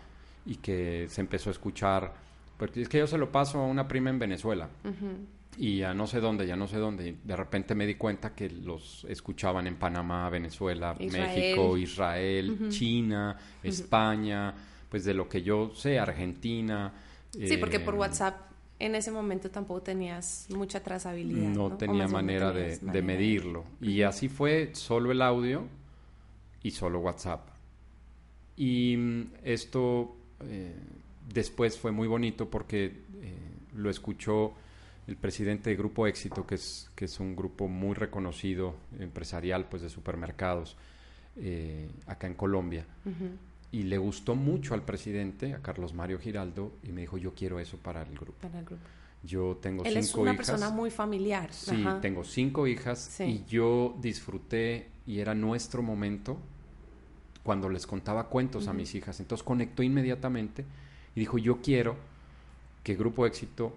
y 0.44 0.56
que 0.56 1.06
se 1.08 1.20
empezó 1.20 1.50
a 1.50 1.52
escuchar 1.52 2.31
porque 2.56 2.82
es 2.82 2.88
que 2.88 2.98
yo 2.98 3.06
se 3.06 3.18
lo 3.18 3.30
paso 3.30 3.60
a 3.60 3.66
una 3.66 3.88
prima 3.88 4.10
en 4.10 4.18
Venezuela. 4.18 4.68
Y 5.58 5.78
ya 5.78 5.92
no 5.92 6.06
sé 6.06 6.20
dónde, 6.20 6.46
ya 6.46 6.56
no 6.56 6.66
sé 6.66 6.78
dónde. 6.78 7.08
Y 7.08 7.18
de 7.24 7.36
repente 7.36 7.74
me 7.74 7.86
di 7.86 7.96
cuenta 7.96 8.34
que 8.34 8.48
los 8.48 9.04
escuchaban 9.08 9.66
en 9.66 9.76
Panamá, 9.76 10.28
Venezuela, 10.30 10.94
México, 10.98 11.76
Israel, 11.76 12.68
China, 12.70 13.36
España, 13.62 14.54
pues 14.88 15.04
de 15.04 15.14
lo 15.14 15.28
que 15.28 15.42
yo 15.42 15.72
sé, 15.74 15.98
Argentina. 15.98 16.92
Sí, 17.30 17.56
porque 17.58 17.80
por 17.80 17.94
eh, 17.94 17.98
WhatsApp 17.98 18.52
en 18.78 18.94
ese 18.96 19.12
momento 19.12 19.50
tampoco 19.50 19.82
tenías 19.82 20.48
mucha 20.50 20.82
trazabilidad. 20.82 21.50
No, 21.50 21.76
tenía 21.76 22.08
manera 22.08 22.52
de, 22.52 23.02
medirlo. 23.02 23.64
Y 23.80 24.02
así 24.02 24.28
fue 24.28 24.70
solo 24.74 25.12
el 25.12 25.22
audio 25.22 25.68
y 26.62 26.72
solo 26.72 26.98
WhatsApp. 26.98 27.48
Y 28.56 28.96
mm, 28.96 29.22
esto 29.44 30.16
eh, 30.40 30.74
después 31.28 31.78
fue 31.78 31.92
muy 31.92 32.08
bonito 32.08 32.48
porque 32.48 32.86
eh, 32.86 33.36
lo 33.74 33.90
escuchó 33.90 34.54
el 35.06 35.16
presidente 35.16 35.70
de 35.70 35.76
Grupo 35.76 36.06
Éxito, 36.06 36.46
que 36.46 36.54
es, 36.54 36.90
que 36.94 37.06
es 37.06 37.20
un 37.20 37.34
grupo 37.34 37.68
muy 37.68 37.94
reconocido 37.94 38.74
empresarial 38.98 39.66
pues 39.68 39.82
de 39.82 39.90
supermercados 39.90 40.76
eh, 41.36 41.90
acá 42.06 42.26
en 42.26 42.34
Colombia. 42.34 42.86
Y 43.72 43.84
le 43.84 43.98
gustó 43.98 44.34
mucho 44.34 44.74
al 44.74 44.82
presidente, 44.82 45.54
a 45.54 45.58
Carlos 45.62 45.94
Mario 45.94 46.18
Giraldo, 46.18 46.72
y 46.82 46.92
me 46.92 47.00
dijo, 47.00 47.16
yo 47.16 47.34
quiero 47.34 47.58
eso 47.58 47.78
para 47.78 48.02
el 48.02 48.14
grupo. 48.14 48.34
Para 48.42 48.58
el 48.58 48.64
grupo. 48.66 48.82
Yo 49.24 49.56
tengo 49.62 49.84
Él 49.84 49.94
cinco 49.94 50.02
es 50.02 50.14
una 50.14 50.32
hijas. 50.34 50.46
persona 50.50 50.70
muy 50.70 50.90
familiar. 50.90 51.52
Sí, 51.52 51.84
tengo 52.00 52.24
cinco 52.24 52.66
hijas 52.66 53.20
y 53.20 53.44
yo 53.44 53.96
disfruté 54.00 54.88
y 55.06 55.20
era 55.20 55.34
nuestro 55.34 55.82
momento 55.82 56.38
cuando 57.44 57.68
les 57.68 57.86
contaba 57.86 58.28
cuentos 58.28 58.66
a 58.68 58.72
mis 58.72 58.94
hijas. 58.94 59.20
Entonces 59.20 59.44
conectó 59.44 59.82
inmediatamente 59.82 60.64
y 61.14 61.20
dijo, 61.20 61.38
yo 61.38 61.60
quiero 61.60 61.96
que 62.82 62.94
Grupo 62.94 63.26
Éxito 63.26 63.72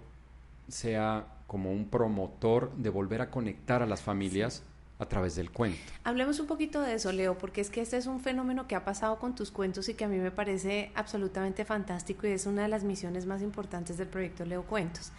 sea 0.68 1.27
como 1.48 1.72
un 1.72 1.89
promotor 1.89 2.72
de 2.75 2.89
volver 2.89 3.22
a 3.22 3.30
conectar 3.30 3.82
a 3.82 3.86
las 3.86 4.01
familias 4.01 4.63
a 4.98 5.06
través 5.06 5.36
del 5.36 5.51
cuento. 5.51 5.80
Hablemos 6.04 6.39
un 6.39 6.48
poquito 6.48 6.82
de 6.82 6.94
eso, 6.94 7.12
Leo, 7.12 7.38
porque 7.38 7.62
es 7.62 7.70
que 7.70 7.82
este 7.82 7.98
es 7.98 8.08
un 8.08 8.22
fenómeno 8.22 8.68
que 8.68 8.75
ha 8.75 8.86
pasado 8.86 9.20
con 9.20 9.36
tus 9.36 9.51
cuentos 9.51 9.89
y 9.89 9.94
que 9.94 10.06
a 10.06 10.08
mí 10.08 10.18
me 10.18 10.32
parece 10.32 10.92
absolutamente 10.96 11.65
fantástico 11.65 12.27
y 12.27 12.32
es 12.32 12.46
una 12.46 12.63
de 12.63 12.70
las 12.70 12.84
misiones 12.84 13.25
más 13.25 13.42
importantes 13.42 13.98
del 13.98 14.08
proyecto 14.08 14.46
Leo 14.46 14.63
Cuentos. 14.63 15.12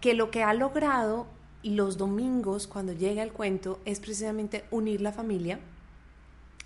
Que 0.00 0.14
lo 0.14 0.30
que 0.30 0.44
ha 0.44 0.54
logrado 0.54 1.26
los 1.62 1.98
domingos 1.98 2.66
cuando 2.66 2.92
llega 2.92 3.22
el 3.22 3.32
cuento 3.32 3.80
es 3.84 4.00
precisamente 4.00 4.64
unir 4.70 5.00
la 5.00 5.12
familia. 5.12 5.58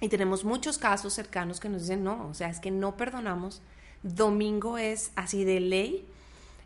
Y 0.00 0.09
tenemos 0.09 0.45
muchos 0.45 0.76
casos 0.76 1.14
cercanos 1.14 1.61
que 1.61 1.69
nos 1.69 1.83
dicen, 1.83 2.05
no, 2.05 2.29
o 2.29 2.35
sea, 2.35 2.49
es 2.50 2.61
que 2.61 2.71
no 2.71 2.97
perdonamos. 2.97 3.62
Domingo 4.05 4.79
es 4.79 5.11
así 5.17 5.45
de 5.45 5.61
ley 5.61 6.07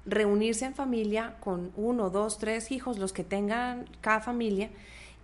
reunirse 0.05 0.65
en 0.65 0.75
familia 0.75 1.37
con 1.41 1.71
uno, 1.77 2.11
dos, 2.11 2.39
tres 2.39 2.73
hijos, 2.73 2.99
los 2.99 3.13
que 3.13 3.25
tengan 3.25 3.89
cada 4.01 4.21
familia, 4.21 4.71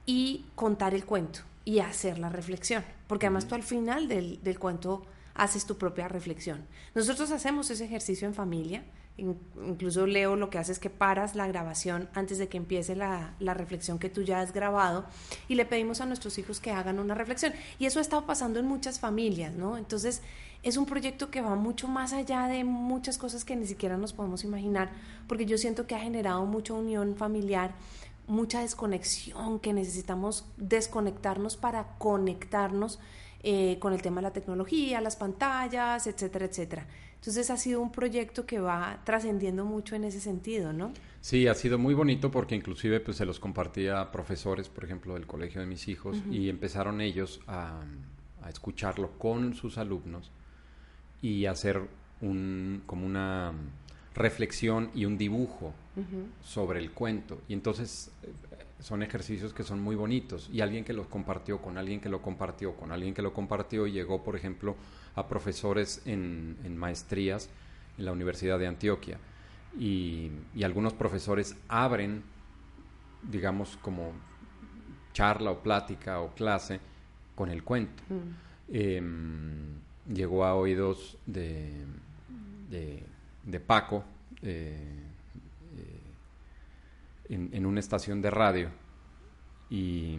y 0.07 0.45
contar 0.55 0.95
el 0.95 1.05
cuento 1.05 1.41
y 1.65 1.81
hacer 1.81 2.19
la 2.19 2.29
reflexión. 2.29 2.85
Porque 3.07 3.27
además 3.27 3.49
tú 3.49 3.55
al 3.55 3.63
final 3.63 4.07
del, 4.07 4.43
del 4.43 4.59
cuento 4.59 5.03
haces 5.35 5.67
tu 5.67 5.77
propia 5.77 6.09
reflexión. 6.09 6.65
Nosotros 6.95 7.31
hacemos 7.31 7.71
ese 7.71 7.85
ejercicio 7.85 8.29
en 8.29 8.35
familia. 8.35 8.85
Incluso 9.17 10.07
Leo 10.07 10.37
lo 10.37 10.51
que 10.51 10.59
hace 10.59 10.73
es 10.73 10.79
que 10.79 10.91
paras 10.91 11.37
la 11.37 11.47
grabación 11.47 12.09
antes 12.15 12.39
de 12.39 12.49
que 12.49 12.57
empiece 12.57 12.97
la, 12.97 13.35
la, 13.39 13.55
reflexión 13.55 14.01
que 14.01 14.11
tú 14.11 14.23
ya 14.23 14.41
has 14.41 14.53
grabado 14.53 15.07
y 15.49 15.55
le 15.55 15.65
pedimos 15.65 16.01
a 16.01 16.07
nuestros 16.07 16.37
hijos 16.39 16.61
que 16.61 16.73
hagan 16.73 16.99
una 16.99 17.15
reflexión. 17.15 17.55
Y 17.79 17.87
eso 17.87 18.01
ha 18.01 18.03
estado 18.03 18.27
pasando 18.27 18.59
en 18.59 18.67
muchas 18.67 18.99
familias, 18.99 19.55
¿no? 19.55 19.79
Entonces 19.79 20.21
es 20.65 20.79
un 20.79 20.87
proyecto 20.87 21.31
que 21.31 21.43
va 21.43 21.55
mucho 21.55 21.89
más 21.89 22.15
allá 22.15 22.49
de 22.49 22.65
muchas 22.65 23.19
cosas 23.19 23.45
que 23.45 23.55
ni 23.55 23.67
siquiera 23.67 23.99
nos 23.99 24.15
podemos 24.15 24.45
imaginar, 24.45 24.91
porque 25.29 25.45
yo 25.45 25.59
siento 25.59 25.87
que 25.87 25.95
ha 25.95 26.01
generado 26.01 26.47
mucha 26.47 26.73
unión 26.73 27.17
familiar, 27.17 27.75
mucha 28.27 28.63
desconexión, 28.63 29.61
que 29.61 29.75
necesitamos 29.75 30.47
desconectarnos 30.57 31.59
para 31.59 31.97
conectarnos 31.99 32.99
eh, 33.43 33.79
con 33.79 33.93
el 33.93 34.01
tema 34.01 34.17
de 34.17 34.23
la 34.23 34.33
tecnología, 34.33 35.03
las 35.03 35.17
pantallas, 35.17 36.07
etcétera, 36.07 36.47
etcétera. 36.47 36.87
Entonces 37.17 37.51
ha 37.51 37.59
sido 37.59 37.83
un 37.83 37.93
proyecto 37.93 38.47
que 38.47 38.59
va 38.59 39.01
trascendiendo 39.05 39.67
mucho 39.67 39.97
en 39.97 40.05
ese 40.05 40.21
sentido, 40.21 40.73
¿no? 40.73 40.93
Sí, 41.21 41.47
ha 41.47 41.55
sido 41.55 41.79
muy 41.79 41.93
bonito 41.93 42.31
porque 42.31 42.55
inclusive 42.55 43.01
pues 43.01 43.19
se 43.19 43.27
los 43.27 43.39
compartía 43.39 44.01
a 44.01 44.11
profesores, 44.11 44.71
por 44.71 44.85
ejemplo, 44.85 45.13
del 45.13 45.27
colegio 45.27 45.61
de 45.61 45.67
mis 45.67 45.89
hijos 45.89 46.17
y 46.31 46.49
empezaron 46.49 47.03
ellos 47.03 47.41
a, 47.47 47.83
a, 48.43 48.49
escucharlo 48.51 49.19
con 49.19 49.55
sus 49.55 49.77
alumnos 49.77 50.31
y 51.25 51.47
hacer 51.47 51.81
un, 52.21 52.83
como 52.85 53.07
una 53.07 53.55
reflexión 54.15 54.91
y 54.95 55.07
un 55.07 55.17
dibujo 55.17 55.73
sobre 56.43 56.81
el 56.81 56.91
cuento. 56.91 57.41
Y 57.49 57.55
entonces 57.55 58.11
eh, 58.23 58.31
son 58.79 59.03
ejercicios 59.03 59.55
que 59.55 59.63
son 59.63 59.81
muy 59.81 59.97
bonitos. 59.97 60.51
Y 60.53 60.61
alguien 60.61 60.85
que 60.85 60.93
los 60.93 61.07
compartió 61.07 61.63
con 61.63 61.79
alguien 61.79 62.03
que 62.03 62.11
lo 62.11 62.21
compartió, 62.21 62.75
con 62.75 62.93
alguien 62.93 63.15
que 63.15 63.23
lo 63.23 63.33
compartió, 63.33 63.87
y 63.87 63.93
llegó, 63.93 64.23
por 64.23 64.37
ejemplo, 64.37 64.77
a 65.15 65.27
profesores 65.27 66.03
en, 66.05 66.77
maestrías 66.77 67.49
en 67.97 68.05
la 68.05 68.13
Universidad 68.13 68.59
de 68.59 68.67
Antioquia. 68.67 69.19
Y, 69.81 70.31
algunos 70.63 70.93
profesores 70.93 71.57
abren, 71.69 72.23
digamos, 73.23 73.79
como 73.79 74.13
charla 75.15 75.53
o 75.53 75.63
plática 75.63 76.21
o 76.21 76.35
clase 76.35 76.81
con 77.35 77.49
el 77.49 77.65
cuento. 77.65 78.03
Mm. 78.11 78.75
Em, 78.77 79.84
llegó 80.09 80.45
a 80.45 80.55
oídos 80.55 81.17
de, 81.27 81.71
de, 82.71 83.61
Paco 83.61 84.05
eh, 84.43 84.77
eh, 87.29 87.39
en, 87.53 87.67
una 87.67 87.81
estación 87.81 88.21
de 88.21 88.31
radio. 88.31 88.69
Y, 89.71 90.19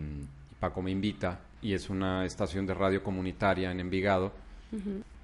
Paco 0.59 0.81
me 0.81 0.89
invita 0.89 1.41
y 1.61 1.73
es 1.73 1.89
una 1.89 2.25
estación 2.25 2.65
de 2.65 2.73
radio 2.73 3.03
comunitaria 3.03 3.71
en 3.71 3.79
Envigado. 3.79 4.31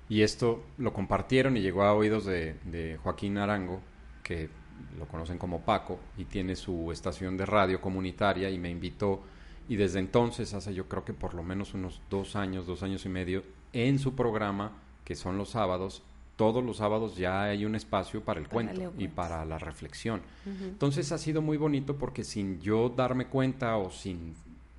Y 0.08 0.22
esto 0.22 0.64
lo 0.78 0.94
compartieron 0.94 1.58
y 1.58 1.62
llegó 1.62 1.84
a 1.84 1.94
oídos 1.94 2.26
de, 2.26 2.56
de 2.66 2.98
Joaquín 3.02 3.38
Arango 3.38 3.82
que 4.24 4.50
lo 4.98 5.08
conocen 5.08 5.38
como 5.38 5.62
Paco 5.62 6.00
y 6.18 6.26
tiene 6.26 6.56
su 6.56 6.92
estación 6.92 7.38
de 7.38 7.46
radio 7.46 7.82
comunitaria 7.82 8.50
y 8.50 8.58
me 8.58 8.70
invitó. 8.70 9.22
Y 9.68 9.76
desde 9.76 10.00
entonces, 10.00 10.54
hace 10.54 10.74
yo 10.74 10.88
creo 10.88 11.06
que 11.06 11.14
por 11.14 11.34
lo 11.34 11.44
menos 11.44 11.74
unos 11.74 12.02
dos 12.10 12.36
años, 12.36 12.66
dos 12.68 12.84
años 12.84 13.06
y 13.06 13.10
medio, 13.10 13.44
en 13.74 14.00
su 14.00 14.16
programa, 14.16 14.74
que 15.04 15.16
son 15.16 15.38
los 15.38 15.50
sábados, 15.50 16.04
todos 16.36 16.64
los 16.64 16.78
sábados 16.78 17.18
ya 17.18 17.44
hay 17.44 17.66
un 17.66 17.76
espacio 17.76 18.24
para 18.24 18.40
el 18.40 18.48
cuento 18.48 18.94
y 18.98 19.08
para 19.08 19.46
la 19.46 19.60
reflexión. 19.60 20.22
Entonces 20.46 21.12
ha 21.12 21.18
sido 21.18 21.42
muy 21.42 21.58
bonito 21.58 21.98
porque 21.98 22.24
sin 22.24 22.60
yo 22.62 22.90
darme 22.90 23.28
cuenta 23.28 23.78
o 23.78 23.92
sin 23.92 24.34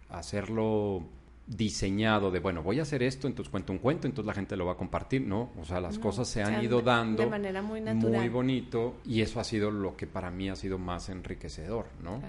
hacerlo 0.09 1.03
diseñado 1.47 2.31
de, 2.31 2.41
bueno, 2.41 2.63
voy 2.63 2.79
a 2.79 2.83
hacer 2.83 3.03
esto, 3.03 3.27
entonces 3.27 3.51
cuento 3.51 3.73
un 3.73 3.79
cuento, 3.79 4.07
entonces 4.07 4.27
la 4.27 4.35
gente 4.35 4.57
lo 4.57 4.67
va 4.67 4.73
a 4.73 4.77
compartir, 4.77 5.23
¿no? 5.23 5.51
O 5.61 5.65
sea, 5.65 5.81
las 5.81 5.99
cosas 5.99 6.29
se 6.29 6.43
han 6.43 6.65
ido 6.65 6.81
dando 6.81 7.23
de 7.23 7.31
manera 7.31 7.63
muy 7.63 7.81
natural. 7.81 8.13
Muy 8.13 8.29
bonito 8.29 8.97
y 9.05 9.21
eso 9.21 9.39
ha 9.39 9.45
sido 9.45 9.71
lo 9.71 9.97
que 9.97 10.07
para 10.07 10.31
mí 10.31 10.49
ha 10.49 10.57
sido 10.57 10.79
más 10.79 11.09
enriquecedor, 11.09 11.87
¿no? 12.03 12.21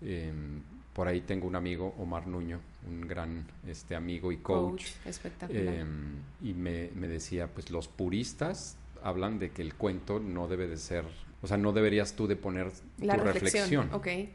Em, 0.00 0.62
por 0.96 1.08
ahí 1.08 1.20
tengo 1.20 1.46
un 1.46 1.54
amigo, 1.54 1.94
Omar 1.98 2.26
Nuño, 2.26 2.58
un 2.88 3.06
gran 3.06 3.46
este, 3.66 3.94
amigo 3.94 4.32
y 4.32 4.38
coach. 4.38 4.86
espectacular. 5.04 5.74
Em, 5.74 6.22
y 6.40 6.54
me, 6.54 6.88
me, 6.94 7.06
decía, 7.06 7.48
pues 7.48 7.70
los 7.70 7.86
puristas 7.86 8.78
hablan 9.02 9.38
de 9.38 9.50
que 9.50 9.60
el 9.60 9.74
cuento 9.74 10.20
no 10.20 10.48
debe 10.48 10.66
de 10.66 10.78
ser, 10.78 11.04
o 11.42 11.46
sea, 11.46 11.58
no 11.58 11.74
deberías 11.74 12.14
tú 12.14 12.26
de 12.26 12.36
poner 12.36 12.72
La 12.96 13.18
tu 13.18 13.24
reflexión. 13.24 13.92
Okay. 13.92 14.32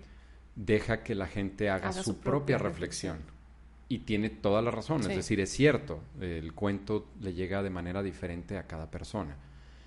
Deja 0.55 1.01
que 1.01 1.15
la 1.15 1.25
gente 1.25 1.67
haga, 1.71 1.91
su, 1.93 2.19
propia, 2.19 2.59
reflexión. 2.59 3.17
Y 3.89 3.99
tiene 3.99 4.29
toda 4.29 4.61
la 4.61 4.69
razón, 4.69 5.01
es 5.01 5.07
decir, 5.07 5.39
es 5.39 5.49
cierto, 5.49 6.03
el 6.19 6.53
cuento 6.53 7.07
le 7.21 7.33
llega 7.33 7.63
de 7.63 7.71
manera 7.71 8.03
diferente 8.03 8.59
a 8.59 8.67
cada 8.67 8.91
persona. 8.91 9.35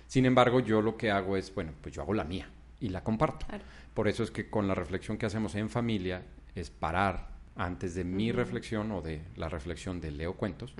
Sin 0.07 0.25
embargo, 0.25 0.59
yo 0.59 0.81
lo 0.81 0.97
que 0.97 1.09
hago 1.09 1.37
es, 1.37 1.55
bueno, 1.55 1.71
pues 1.81 1.95
yo 1.95 2.01
hago 2.01 2.13
la 2.13 2.25
mía 2.25 2.49
y 2.81 2.89
la 2.89 3.01
comparto. 3.01 3.45
Por 3.93 4.09
eso 4.09 4.23
es 4.23 4.31
que 4.31 4.49
con 4.49 4.67
la 4.67 4.75
reflexión 4.75 5.17
que 5.17 5.25
hacemos 5.25 5.55
en 5.55 5.69
familia, 5.69 6.21
es 6.55 6.69
parar 6.69 7.35
antes 7.55 7.95
de 7.95 8.03
mi 8.03 8.31
reflexión 8.31 8.91
o 8.91 9.01
de 9.01 9.21
la 9.35 9.49
reflexión 9.49 10.01
de 10.01 10.11
Leo 10.11 10.33
Cuentos 10.33 10.73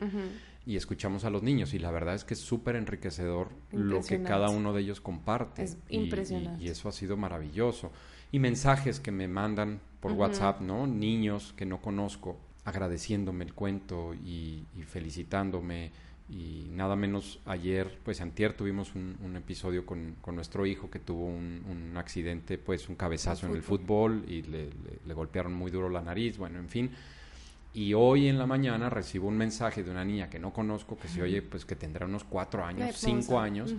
y 0.65 0.77
escuchamos 0.77 1.25
a 1.25 1.29
los 1.29 1.43
niños 1.43 1.73
y 1.73 1.79
la 1.79 1.91
verdad 1.91 2.15
es 2.15 2.23
que 2.23 2.33
es 2.33 2.39
súper 2.39 2.75
enriquecedor 2.75 3.49
lo 3.71 4.01
que 4.01 4.23
cada 4.23 4.49
uno 4.49 4.73
de 4.73 4.81
ellos 4.81 4.99
comparte. 4.99 5.63
Es 5.63 5.77
impresionante. 5.89 6.63
Y, 6.63 6.69
eso 6.69 6.89
ha 6.89 6.91
sido 6.91 7.17
maravilloso. 7.17 7.91
Y 8.31 8.39
mensajes 8.39 8.99
que 8.99 9.11
me 9.11 9.27
mandan 9.27 9.79
por 9.99 10.13
WhatsApp, 10.13 10.61
¿no? 10.61 10.87
Niños 10.87 11.53
que 11.55 11.65
no 11.65 11.81
conozco 11.81 12.39
agradeciéndome 12.63 13.45
el 13.45 13.53
cuento 13.53 14.15
y 14.15 14.65
felicitándome 14.87 15.91
y 16.27 16.69
nada 16.71 16.95
menos 16.95 17.39
ayer, 17.45 17.99
pues 18.03 18.19
antier 18.19 18.53
tuvimos 18.53 18.95
un, 18.95 19.15
un 19.21 19.35
episodio 19.35 19.85
con, 19.85 20.15
con, 20.21 20.35
nuestro 20.35 20.65
hijo 20.65 20.89
que 20.89 20.99
tuvo 20.99 21.25
un, 21.25 21.63
un 21.69 21.97
accidente, 21.97 22.57
pues 22.57 22.89
un 22.89 22.95
cabezazo 22.95 23.45
en 23.45 23.55
el 23.55 23.61
fútbol. 23.61 24.25
y 24.27 24.41
le, 24.41 24.69
le, 25.05 25.13
golpearon 25.13 25.53
muy 25.53 25.69
duro 25.69 25.87
la 25.87 26.01
nariz, 26.01 26.37
bueno, 26.37 26.57
en 26.57 26.69
fin. 26.69 26.91
Y 27.75 27.93
hoy 27.93 28.27
en 28.27 28.39
la 28.39 28.47
mañana 28.47 28.89
recibo 28.89 29.27
un 29.27 29.37
mensaje 29.37 29.83
de 29.83 29.91
una 29.91 30.03
niña 30.03 30.29
que 30.29 30.39
no 30.39 30.51
conozco, 30.51 30.97
que 30.97 31.07
se 31.09 31.21
oye, 31.21 31.41
pues 31.41 31.65
que 31.65 31.75
tendrá 31.75 32.05
unos 32.05 32.23
cuatro 32.23 32.63
años, 32.63 32.95
cinco 32.95 33.39
años, 33.39 33.75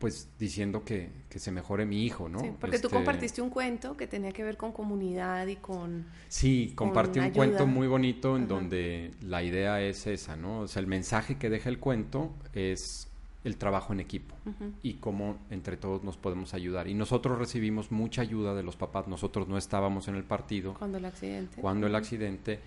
pues 0.00 0.30
diciendo 0.38 0.82
que, 0.82 1.10
que, 1.28 1.38
se 1.38 1.52
mejore 1.52 1.84
mi 1.84 2.06
hijo, 2.06 2.30
¿no? 2.30 2.40
Sí, 2.40 2.50
porque 2.58 2.78
tú 2.78 2.86
este 2.86 2.96
compartiste 2.96 3.42
un 3.42 3.50
cuento 3.50 3.98
que 3.98 4.06
tenía 4.06 4.32
que 4.32 4.42
ver 4.42 4.56
con 4.56 4.72
comunidad 4.72 5.46
y 5.46 5.56
con... 5.56 6.06
Sí, 6.28 6.72
compartí 6.74 7.20
un 7.20 7.30
cuento 7.30 7.66
muy 7.66 7.86
bonito 7.86 8.38
en 8.38 8.48
donde 8.48 9.10
la 9.20 9.42
idea 9.42 9.82
es 9.82 10.06
esa, 10.06 10.36
¿no? 10.36 10.60
O 10.60 10.68
sea, 10.68 10.80
el 10.80 10.86
mensaje 10.86 11.36
que 11.36 11.50
deja 11.50 11.68
el 11.68 11.78
cuento 11.78 12.32
es 12.54 13.08
el 13.44 13.58
trabajo 13.58 13.92
en 13.92 14.00
equipo 14.00 14.34
y 14.82 14.94
cómo 14.94 15.38
entre 15.50 15.76
todos 15.76 16.02
nos 16.02 16.16
podemos 16.16 16.54
ayudar. 16.54 16.88
Y 16.88 16.94
nosotros 16.94 17.38
recibimos 17.38 17.92
mucha 17.92 18.22
ayuda 18.22 18.54
de 18.54 18.62
los 18.62 18.76
papás. 18.76 19.06
Nosotros 19.06 19.48
no 19.48 19.58
estábamos 19.58 20.08
en 20.08 20.16
el 20.16 20.24
partido. 20.24 20.74
Cuando 20.74 20.96
el 20.96 21.04
accidente. 21.04 21.60
Cuando 21.60 21.86
el 21.86 21.94
accidente. 21.94 22.60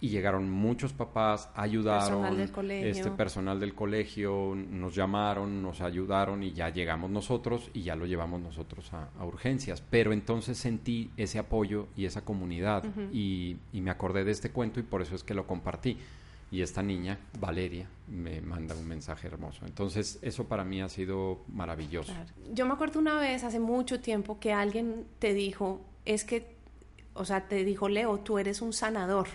Y 0.00 0.08
llegaron 0.08 0.50
muchos 0.50 0.92
papás, 0.92 1.50
ayudaron. 1.54 2.22
Personal 2.22 2.36
del 2.36 2.50
colegio. 2.50 2.90
Este 2.90 3.10
personal 3.10 3.60
del 3.60 3.74
colegio, 3.74 4.54
nos 4.54 4.94
llamaron, 4.94 5.62
nos 5.62 5.80
ayudaron 5.80 6.42
y 6.42 6.52
ya 6.52 6.70
llegamos 6.70 7.10
nosotros 7.10 7.70
y 7.74 7.82
ya 7.82 7.96
lo 7.96 8.06
llevamos 8.06 8.40
nosotros 8.40 8.90
a, 8.94 9.08
urgencias. 9.24 9.82
Pero 9.90 10.12
entonces 10.12 10.56
sentí 10.56 11.10
ese 11.16 11.38
apoyo 11.38 11.88
y 11.96 12.06
esa 12.06 12.24
comunidad 12.24 12.84
y, 13.12 13.58
y 13.72 13.80
me 13.82 13.90
acordé 13.90 14.24
de 14.24 14.32
este 14.32 14.50
cuento 14.50 14.80
y 14.80 14.84
por 14.84 15.02
eso 15.02 15.14
es 15.14 15.22
que 15.22 15.34
lo 15.34 15.46
compartí 15.46 15.98
y 16.52 16.62
esta 16.62 16.82
niña, 16.82 17.18
Valeria, 17.38 17.88
me 18.08 18.40
manda 18.40 18.74
un 18.74 18.86
mensaje 18.88 19.28
hermoso. 19.28 19.64
Entonces, 19.66 20.18
eso 20.20 20.48
para 20.48 20.64
mí 20.64 20.82
ha 20.82 20.88
sido 20.88 21.44
maravilloso. 21.46 22.12
Yo 22.52 22.66
me 22.66 22.72
acuerdo 22.72 22.98
una 22.98 23.20
vez, 23.20 23.44
hace 23.44 23.60
mucho 23.60 24.00
tiempo, 24.00 24.40
que 24.40 24.52
alguien 24.52 25.06
te 25.20 25.32
dijo, 25.32 25.80
es 26.04 26.24
que, 26.24 26.56
o 27.14 27.24
sea, 27.24 27.46
te 27.46 27.64
dijo, 27.64 27.88
Leo, 27.88 28.18
tú 28.18 28.38
eres 28.38 28.62
un 28.62 28.72
sanador. 28.72 29.28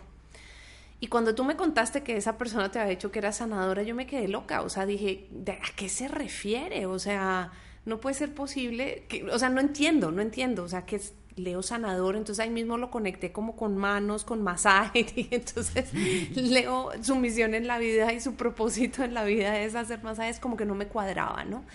Y 1.05 1.07
cuando 1.07 1.35
tú 1.35 1.43
me 1.43 1.55
contaste 1.55 2.01
que 2.01 2.17
esa 2.17 2.35
persona 2.35 2.71
te 2.71 2.79
había 2.79 2.89
dicho 2.89 3.11
que 3.11 3.19
era 3.19 3.31
sanadora, 3.31 3.83
yo 3.83 3.93
me 3.93 4.07
quedé 4.07 4.27
loca. 4.27 4.63
O 4.63 4.69
sea, 4.69 4.87
dije, 4.87 5.29
¿a 5.47 5.75
qué 5.75 5.87
se 5.87 6.07
refiere? 6.07 6.87
O 6.87 6.97
sea, 6.97 7.51
no 7.85 7.99
puede 7.99 8.15
ser 8.15 8.33
posible. 8.33 9.05
Que, 9.07 9.23
o 9.25 9.37
sea, 9.37 9.49
no 9.49 9.61
entiendo, 9.61 10.11
no 10.11 10.23
entiendo. 10.23 10.63
O 10.63 10.67
sea, 10.67 10.87
que 10.87 10.99
Leo 11.35 11.61
sanador, 11.61 12.15
entonces 12.15 12.43
ahí 12.43 12.49
mismo 12.49 12.79
lo 12.79 12.89
conecté 12.89 13.31
como 13.31 13.55
con 13.55 13.77
manos, 13.77 14.23
con 14.23 14.41
masaje, 14.41 15.05
y 15.15 15.27
entonces 15.29 15.93
Leo, 16.33 16.89
su 17.03 17.15
misión 17.17 17.53
en 17.53 17.67
la 17.67 17.77
vida 17.77 18.11
y 18.11 18.19
su 18.19 18.33
propósito 18.33 19.03
en 19.03 19.13
la 19.13 19.25
vida 19.25 19.59
es 19.59 19.75
hacer 19.75 20.01
masajes, 20.01 20.39
como 20.39 20.57
que 20.57 20.65
no 20.65 20.73
me 20.73 20.87
cuadraba, 20.87 21.43
¿no? 21.43 21.65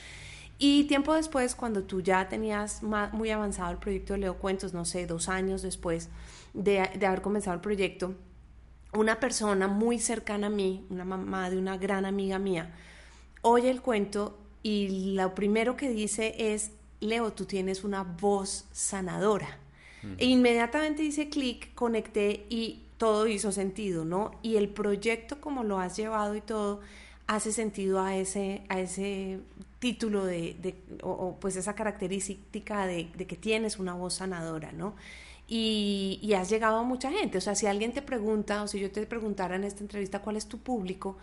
Y 0.58 0.84
tiempo 0.88 1.14
después, 1.14 1.54
cuando 1.54 1.84
tú 1.84 2.00
ya 2.00 2.28
tenías 2.28 2.82
muy 2.82 3.30
avanzado 3.30 3.70
el 3.70 3.78
proyecto 3.78 4.14
de 4.14 4.18
Leo 4.18 4.38
Cuentos, 4.38 4.74
no 4.74 4.84
sé, 4.84 5.06
dos 5.06 5.28
años 5.28 5.62
después 5.62 6.08
de, 6.52 6.90
de 6.98 7.06
haber 7.06 7.22
comenzado 7.22 7.54
el 7.54 7.60
proyecto, 7.60 8.16
una 8.92 9.20
persona 9.20 9.68
muy 9.68 9.98
cercana 9.98 10.48
a 10.48 10.50
mí, 10.50 10.84
una 10.90 11.04
mamá 11.04 11.50
de 11.50 11.58
una 11.58 11.76
gran 11.76 12.04
amiga 12.04 12.38
mía, 12.38 12.74
oye 13.42 13.70
el 13.70 13.80
cuento 13.80 14.38
y 14.62 15.14
lo 15.14 15.34
primero 15.34 15.76
que 15.76 15.90
dice 15.90 16.34
es, 16.52 16.72
Leo, 17.00 17.32
tú 17.32 17.46
tienes 17.46 17.84
una 17.84 18.02
voz 18.02 18.66
sanadora. 18.72 19.58
E 20.16 20.24
inmediatamente 20.26 21.02
hice 21.02 21.28
clic, 21.28 21.74
conecté 21.74 22.46
y 22.48 22.84
todo 22.96 23.26
hizo 23.26 23.52
sentido, 23.52 24.06
¿no? 24.06 24.30
Y 24.42 24.56
el 24.56 24.70
proyecto 24.70 25.42
como 25.42 25.62
lo 25.62 25.78
has 25.78 25.96
llevado 25.96 26.34
y 26.34 26.40
todo 26.40 26.80
hace 27.26 27.52
sentido 27.52 28.00
a 28.00 28.16
ese, 28.16 28.62
a 28.68 28.80
ese 28.80 29.40
título 29.78 30.24
de, 30.24 30.56
de 30.60 30.74
o, 31.02 31.36
pues 31.40 31.56
esa 31.56 31.74
característica 31.74 32.86
de, 32.86 33.08
de, 33.14 33.26
que 33.26 33.36
tienes 33.36 33.78
una 33.78 33.94
voz 33.94 34.14
sanadora, 34.14 34.72
¿no? 34.72 34.94
Y, 35.52 36.20
y 36.22 36.32
has 36.34 36.48
llegado 36.48 36.78
a 36.78 36.82
mucha 36.84 37.10
gente. 37.10 37.36
O 37.36 37.40
sea, 37.40 37.54
si 37.54 37.66
alguien 37.66 37.92
te 37.92 38.00
pregunta 38.00 38.62
o 38.62 38.68
si 38.68 38.78
yo 38.80 38.90
te 38.90 39.04
preguntara 39.04 39.56
en 39.56 39.64
esta 39.64 39.82
entrevista 39.82 40.20
cuál 40.20 40.36
es 40.36 40.46
tu 40.46 40.58
público, 40.58 41.16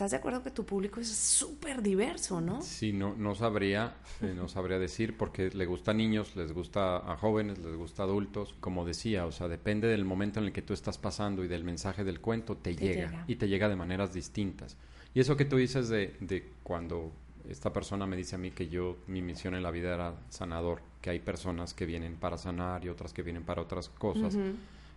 ¿Estás 0.00 0.12
de 0.12 0.16
acuerdo 0.16 0.42
que 0.42 0.50
tu 0.50 0.64
público 0.64 0.98
es 0.98 1.08
súper 1.08 1.82
diverso, 1.82 2.40
no? 2.40 2.62
Sí, 2.62 2.90
no, 2.90 3.14
no 3.16 3.34
sabría, 3.34 3.96
eh, 4.22 4.32
no 4.34 4.48
sabría 4.48 4.78
decir, 4.78 5.14
porque 5.14 5.50
le 5.50 5.66
gusta 5.66 5.90
a 5.90 5.94
niños, 5.94 6.36
les 6.36 6.54
gusta 6.54 6.96
a 6.96 7.18
jóvenes, 7.18 7.58
les 7.58 7.76
gusta 7.76 8.04
a 8.04 8.06
adultos. 8.06 8.54
Como 8.60 8.86
decía, 8.86 9.26
o 9.26 9.32
sea, 9.32 9.46
depende 9.46 9.88
del 9.88 10.06
momento 10.06 10.40
en 10.40 10.46
el 10.46 10.52
que 10.54 10.62
tú 10.62 10.72
estás 10.72 10.96
pasando 10.96 11.44
y 11.44 11.48
del 11.48 11.64
mensaje 11.64 12.02
del 12.02 12.18
cuento, 12.18 12.56
te, 12.56 12.74
llega, 12.74 13.26
y 13.26 13.36
te 13.36 13.46
llega 13.46 13.68
de 13.68 13.76
maneras 13.76 14.14
distintas. 14.14 14.78
Y 15.12 15.20
eso 15.20 15.36
que 15.36 15.44
tú 15.44 15.56
dices 15.56 15.90
de, 15.90 16.16
de 16.20 16.50
cuando 16.62 17.12
esta 17.50 17.72
persona 17.72 18.06
me 18.06 18.16
dice 18.16 18.36
a 18.36 18.38
mí 18.38 18.52
que 18.52 18.68
yo, 18.68 18.98
mi 19.08 19.22
misión 19.22 19.54
en 19.54 19.62
la 19.62 19.72
vida 19.72 19.92
era 19.92 20.14
sanador, 20.28 20.80
que 21.02 21.10
hay 21.10 21.18
personas 21.18 21.74
que 21.74 21.84
vienen 21.84 22.14
para 22.14 22.38
sanar 22.38 22.84
y 22.84 22.88
otras 22.88 23.12
que 23.12 23.22
vienen 23.22 23.42
para 23.42 23.60
otras 23.60 23.88
cosas. 23.88 24.38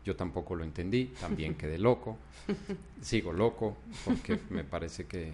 Yo 0.06 0.16
tampoco 0.16 0.56
lo 0.56 0.64
entendí, 0.64 1.06
también 1.20 1.56
quedé 1.56 1.80
loco, 1.80 2.18
sigo 3.02 3.34
loco, 3.34 3.78
porque 4.06 4.40
me 4.50 4.64
parece 4.64 5.06
que, 5.06 5.34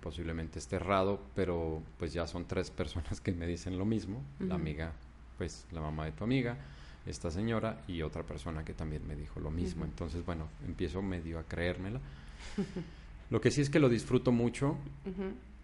posiblemente 0.00 0.60
esté 0.60 0.76
errado, 0.76 1.20
pero 1.34 1.82
pues 1.98 2.12
ya 2.12 2.24
son 2.28 2.46
tres 2.46 2.70
personas 2.70 3.20
que 3.20 3.32
me 3.32 3.44
dicen 3.46 3.76
lo 3.76 3.84
mismo, 3.84 4.22
la 4.38 4.54
amiga, 4.54 4.92
pues 5.36 5.66
la 5.72 5.80
mamá 5.80 6.04
de 6.04 6.12
tu 6.12 6.22
amiga, 6.22 6.56
esta 7.06 7.30
señora 7.30 7.82
y 7.88 8.02
otra 8.02 8.22
persona 8.22 8.64
que 8.64 8.72
también 8.72 9.06
me 9.06 9.16
dijo 9.16 9.40
lo 9.40 9.50
mismo. 9.50 9.84
Entonces, 9.84 10.24
bueno, 10.24 10.48
empiezo 10.64 11.02
medio 11.02 11.40
a 11.40 11.42
creérmela. 11.42 12.00
Lo 13.30 13.40
que 13.40 13.50
sí 13.50 13.60
es 13.60 13.70
que 13.70 13.80
lo 13.80 13.88
disfruto 13.88 14.30
mucho 14.30 14.76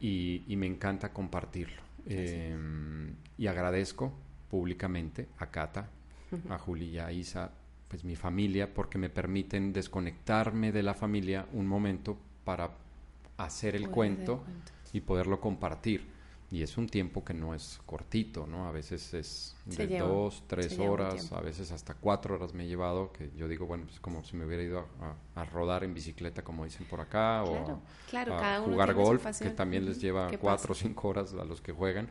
y, 0.00 0.44
me 0.56 0.66
encanta 0.66 1.12
compartirlo. 1.12 1.82
Em, 2.06 3.14
y 3.37 3.46
agradezco 3.46 4.12
públicamente 4.50 5.28
a 5.38 5.50
Cata, 5.50 5.88
a 6.48 6.59
Juli 6.59 6.87
y 6.87 6.98
a 6.98 7.11
Isa 7.12 7.52
pues 7.88 8.04
mi 8.04 8.16
familia 8.16 8.72
porque 8.72 8.98
me 8.98 9.11
permiten 9.11 9.72
desconectarme 9.72 10.72
de 10.72 10.82
la 10.82 10.94
familia 10.94 11.46
un 11.52 11.66
momento 11.66 12.18
para 12.44 12.70
hacer 13.37 13.76
el 13.76 13.90
cuento, 13.90 14.44
y 14.92 15.00
poderlo 15.00 15.40
compartir. 15.40 16.15
Y 16.48 16.62
es 16.62 16.78
un 16.78 16.88
tiempo 16.88 17.24
que 17.24 17.35
no 17.35 17.54
es 17.54 17.80
cortito, 17.87 18.46
¿no? 18.46 18.68
A 18.68 18.72
veces 18.72 19.12
es 19.14 19.56
de 19.64 19.98
dos, 19.98 20.44
tres 20.46 20.78
horas, 20.78 21.32
a 21.32 21.40
veces 21.40 21.72
hasta 21.72 21.94
cuatro 21.94 22.37
horas 22.37 22.54
me 22.54 22.64
he 22.64 22.68
llevado, 22.68 23.12
que 23.12 23.32
yo 23.37 23.48
digo, 23.48 23.66
bueno, 23.66 23.85
pues 23.87 23.98
como 23.98 24.22
si 24.22 24.37
me 24.37 24.46
hubiera 24.46 24.62
ido 24.62 24.87
a, 25.35 25.44
rodar 25.44 25.82
en 25.82 25.92
bicicleta, 25.92 26.42
como 26.42 26.64
dicen 26.64 26.87
por 26.87 27.00
acá, 27.00 27.42
o 27.42 27.80
a 28.14 28.61
jugar 28.61 28.94
golf, 28.94 29.26
que 29.40 29.50
también 29.50 29.85
les 29.85 30.00
lleva 30.00 30.30
cuatro 30.38 30.72
o 30.72 30.74
cinco 30.74 31.09
horas 31.09 31.35
a 31.35 31.44
los 31.44 31.61
que 31.61 31.72
juegan. 31.72 32.09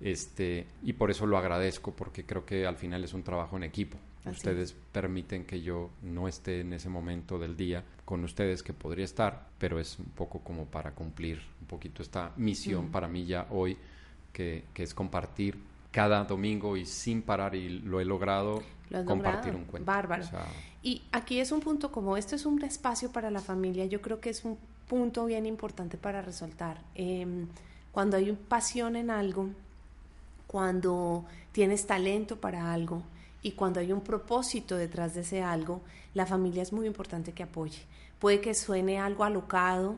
Este, 0.00 0.66
y 0.82 0.92
por 0.94 1.10
eso 1.10 1.26
lo 1.26 1.36
agradezco, 1.36 1.92
porque 1.92 2.24
creo 2.24 2.44
que 2.44 2.66
al 2.66 2.76
final 2.76 3.02
es 3.02 3.14
un 3.14 3.22
trabajo 3.22 3.56
en 3.56 3.64
equipo. 3.64 3.98
Ustedes 4.24 4.74
permiten 4.92 5.44
que 5.44 5.62
yo 5.62 5.90
no 6.02 6.28
esté 6.28 6.60
en 6.60 6.72
ese 6.72 6.88
momento 6.88 7.38
del 7.38 7.56
día 7.56 7.82
con 8.04 8.22
ustedes 8.22 8.62
que 8.62 8.72
podría 8.72 9.04
estar, 9.04 9.48
pero 9.58 9.80
es 9.80 9.98
un 9.98 10.06
poco 10.06 10.38
como 10.40 10.66
para 10.66 10.92
cumplir 10.92 11.40
un 11.60 11.66
poquito 11.66 12.02
esta 12.02 12.32
misión 12.36 12.90
para 12.90 13.08
mí 13.08 13.26
ya 13.26 13.46
hoy, 13.50 13.76
que, 14.32 14.64
es 14.74 14.94
compartir 14.94 15.58
cada 15.90 16.24
domingo 16.24 16.76
y 16.76 16.86
sin 16.86 17.22
parar, 17.22 17.54
y 17.56 17.80
lo 17.80 18.00
he 18.00 18.04
logrado, 18.04 18.62
compartir 19.06 19.56
un 19.56 19.64
cuento. 19.64 19.86
Bárbaro. 19.86 20.24
y 20.82 21.02
aquí 21.10 21.40
es 21.40 21.50
un 21.50 21.60
punto 21.60 21.90
como 21.90 22.16
este 22.16 22.36
es 22.36 22.46
un 22.46 22.62
espacio 22.62 23.10
para 23.10 23.30
la 23.30 23.40
familia, 23.40 23.86
yo 23.86 24.00
creo 24.00 24.20
que 24.20 24.30
es 24.30 24.44
un 24.44 24.56
punto 24.88 25.26
bien 25.26 25.46
importante 25.46 25.96
para 25.96 26.22
resaltar. 26.22 26.80
Em, 26.94 27.48
cuando 27.90 28.16
hay 28.16 28.30
pasión 28.32 28.94
en 28.94 29.10
algo, 29.10 29.48
cuando 30.46 31.24
tienes 31.52 31.86
talento 31.86 32.36
para 32.40 32.72
algo, 32.72 33.02
y 33.42 33.52
cuando 33.52 33.80
hay 33.80 33.92
un 33.92 34.02
propósito 34.02 34.76
detrás 34.76 35.14
de 35.14 35.22
ese 35.22 35.42
algo, 35.42 35.82
la 36.14 36.26
familia 36.26 36.62
es 36.62 36.72
muy 36.72 36.86
importante 36.86 37.32
que 37.32 37.42
apoye. 37.42 37.82
Puede 38.18 38.40
que 38.40 38.54
suene 38.54 38.98
algo 38.98 39.24
alocado. 39.24 39.96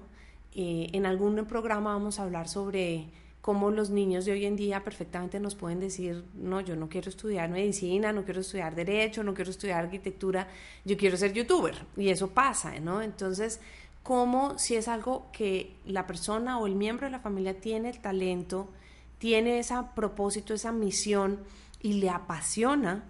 Eh, 0.54 0.88
en 0.92 1.04
algún 1.04 1.44
programa 1.46 1.92
vamos 1.92 2.18
a 2.18 2.22
hablar 2.22 2.48
sobre 2.48 3.08
cómo 3.44 3.70
los 3.70 3.90
niños 3.90 4.24
de 4.24 4.32
hoy 4.32 4.46
en 4.46 4.56
día 4.56 4.82
perfectamente 4.82 5.38
nos 5.38 5.54
pueden 5.54 5.78
decir, 5.78 6.24
no, 6.32 6.62
yo 6.62 6.76
no 6.76 6.88
quiero 6.88 7.10
estudiar 7.10 7.50
medicina, 7.50 8.10
no 8.10 8.24
quiero 8.24 8.40
estudiar 8.40 8.74
derecho, 8.74 9.22
no 9.22 9.34
quiero 9.34 9.50
estudiar 9.50 9.84
arquitectura, 9.84 10.48
yo 10.86 10.96
quiero 10.96 11.18
ser 11.18 11.34
youtuber. 11.34 11.74
Y 11.98 12.08
eso 12.08 12.28
pasa, 12.28 12.80
¿no? 12.80 13.02
Entonces, 13.02 13.60
¿cómo 14.02 14.58
si 14.58 14.76
es 14.76 14.88
algo 14.88 15.26
que 15.30 15.76
la 15.84 16.06
persona 16.06 16.58
o 16.58 16.66
el 16.66 16.74
miembro 16.74 17.06
de 17.06 17.10
la 17.10 17.20
familia 17.20 17.60
tiene 17.60 17.90
el 17.90 18.00
talento, 18.00 18.70
tiene 19.18 19.58
ese 19.58 19.74
propósito, 19.94 20.54
esa 20.54 20.72
misión 20.72 21.40
y 21.82 21.94
le 21.94 22.08
apasiona, 22.08 23.04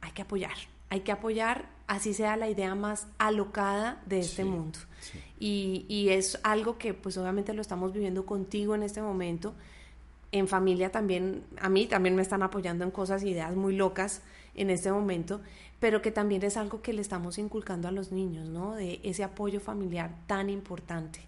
hay 0.00 0.12
que 0.12 0.22
apoyar, 0.22 0.56
hay 0.88 1.00
que 1.00 1.12
apoyar, 1.12 1.68
así 1.86 2.14
sea 2.14 2.36
la 2.36 2.48
idea 2.48 2.74
más 2.74 3.06
alocada 3.18 4.02
de 4.06 4.20
este 4.20 4.44
mundo. 4.44 4.78
Y, 5.38 5.86
y, 5.88 6.10
es 6.10 6.38
algo 6.42 6.76
que 6.76 6.92
pues 6.94 7.16
obviamente 7.16 7.54
lo 7.54 7.62
estamos 7.62 7.92
viviendo 7.92 8.26
contigo 8.26 8.74
en 8.74 8.82
este 8.82 9.00
momento. 9.00 9.54
En 10.32 10.46
familia 10.46 10.92
también, 10.92 11.44
a 11.60 11.68
mí 11.68 11.86
también 11.86 12.14
me 12.14 12.22
están 12.22 12.42
apoyando 12.42 12.84
en 12.84 12.90
cosas, 12.90 13.22
ideas 13.24 13.56
muy 13.56 13.74
locas 13.74 14.22
en 14.54 14.70
este 14.70 14.92
momento, 14.92 15.40
pero 15.80 16.02
que 16.02 16.10
también 16.10 16.42
es 16.44 16.56
algo 16.56 16.82
que 16.82 16.92
le 16.92 17.00
estamos 17.00 17.38
inculcando 17.38 17.88
a 17.88 17.90
los 17.90 18.12
niños, 18.12 18.48
¿no? 18.48 18.74
De 18.74 19.00
ese 19.02 19.24
apoyo 19.24 19.60
familiar 19.60 20.14
tan 20.26 20.50
importante 20.50 21.20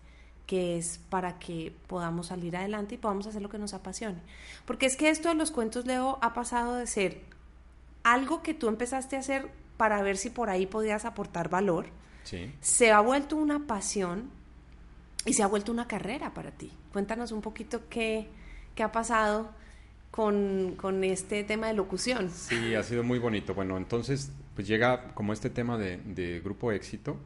que 0.46 0.76
es 0.76 0.98
para 1.08 1.38
que 1.38 1.74
podamos 1.86 2.26
salir 2.26 2.56
adelante 2.56 2.96
y 2.96 2.98
podamos 2.98 3.26
hacer 3.26 3.40
lo 3.40 3.48
que 3.48 3.58
nos 3.58 3.74
apasione. 3.74 4.18
Porque 4.66 4.86
es 4.86 4.96
que 4.96 5.08
esto 5.08 5.28
de 5.30 5.34
los 5.34 5.50
cuentos, 5.50 5.86
Leo, 5.86 6.18
ha 6.20 6.34
pasado 6.34 6.74
de 6.74 6.86
ser 6.86 7.22
algo 8.04 8.42
que 8.42 8.54
tú 8.54 8.68
empezaste 8.68 9.16
a 9.16 9.20
hacer 9.20 9.48
para 9.76 10.02
ver 10.02 10.16
si 10.16 10.30
por 10.30 10.50
ahí 10.50 10.66
podías 10.66 11.04
aportar 11.04 11.48
valor, 11.48 11.86
se 12.60 12.92
ha 12.92 13.00
vuelto 13.00 13.36
una 13.36 13.66
pasión 13.66 14.30
y 15.26 15.32
se 15.32 15.42
ha 15.42 15.46
vuelto 15.46 15.72
una 15.72 15.86
carrera 15.86 16.32
para 16.32 16.50
ti. 16.52 16.70
Cuéntanos 16.92 17.32
un 17.32 17.40
poquito 17.40 17.82
qué, 17.88 18.28
qué 18.74 18.82
ha 18.82 18.92
pasado 18.92 19.50
con, 20.10 20.74
con, 20.76 21.02
este 21.04 21.42
tema 21.44 21.68
de 21.68 21.74
locución. 21.74 22.30
Sí, 22.30 22.74
ha 22.74 22.82
sido 22.82 23.02
muy 23.02 23.18
bonito. 23.18 23.54
Bueno, 23.54 23.76
entonces, 23.76 24.30
pues 24.54 24.66
llega 24.66 25.14
como 25.14 25.32
este 25.32 25.50
tema 25.50 25.78
de, 25.78 25.96
de 25.98 26.40
grupo 26.40 26.70
éxito, 26.70 27.16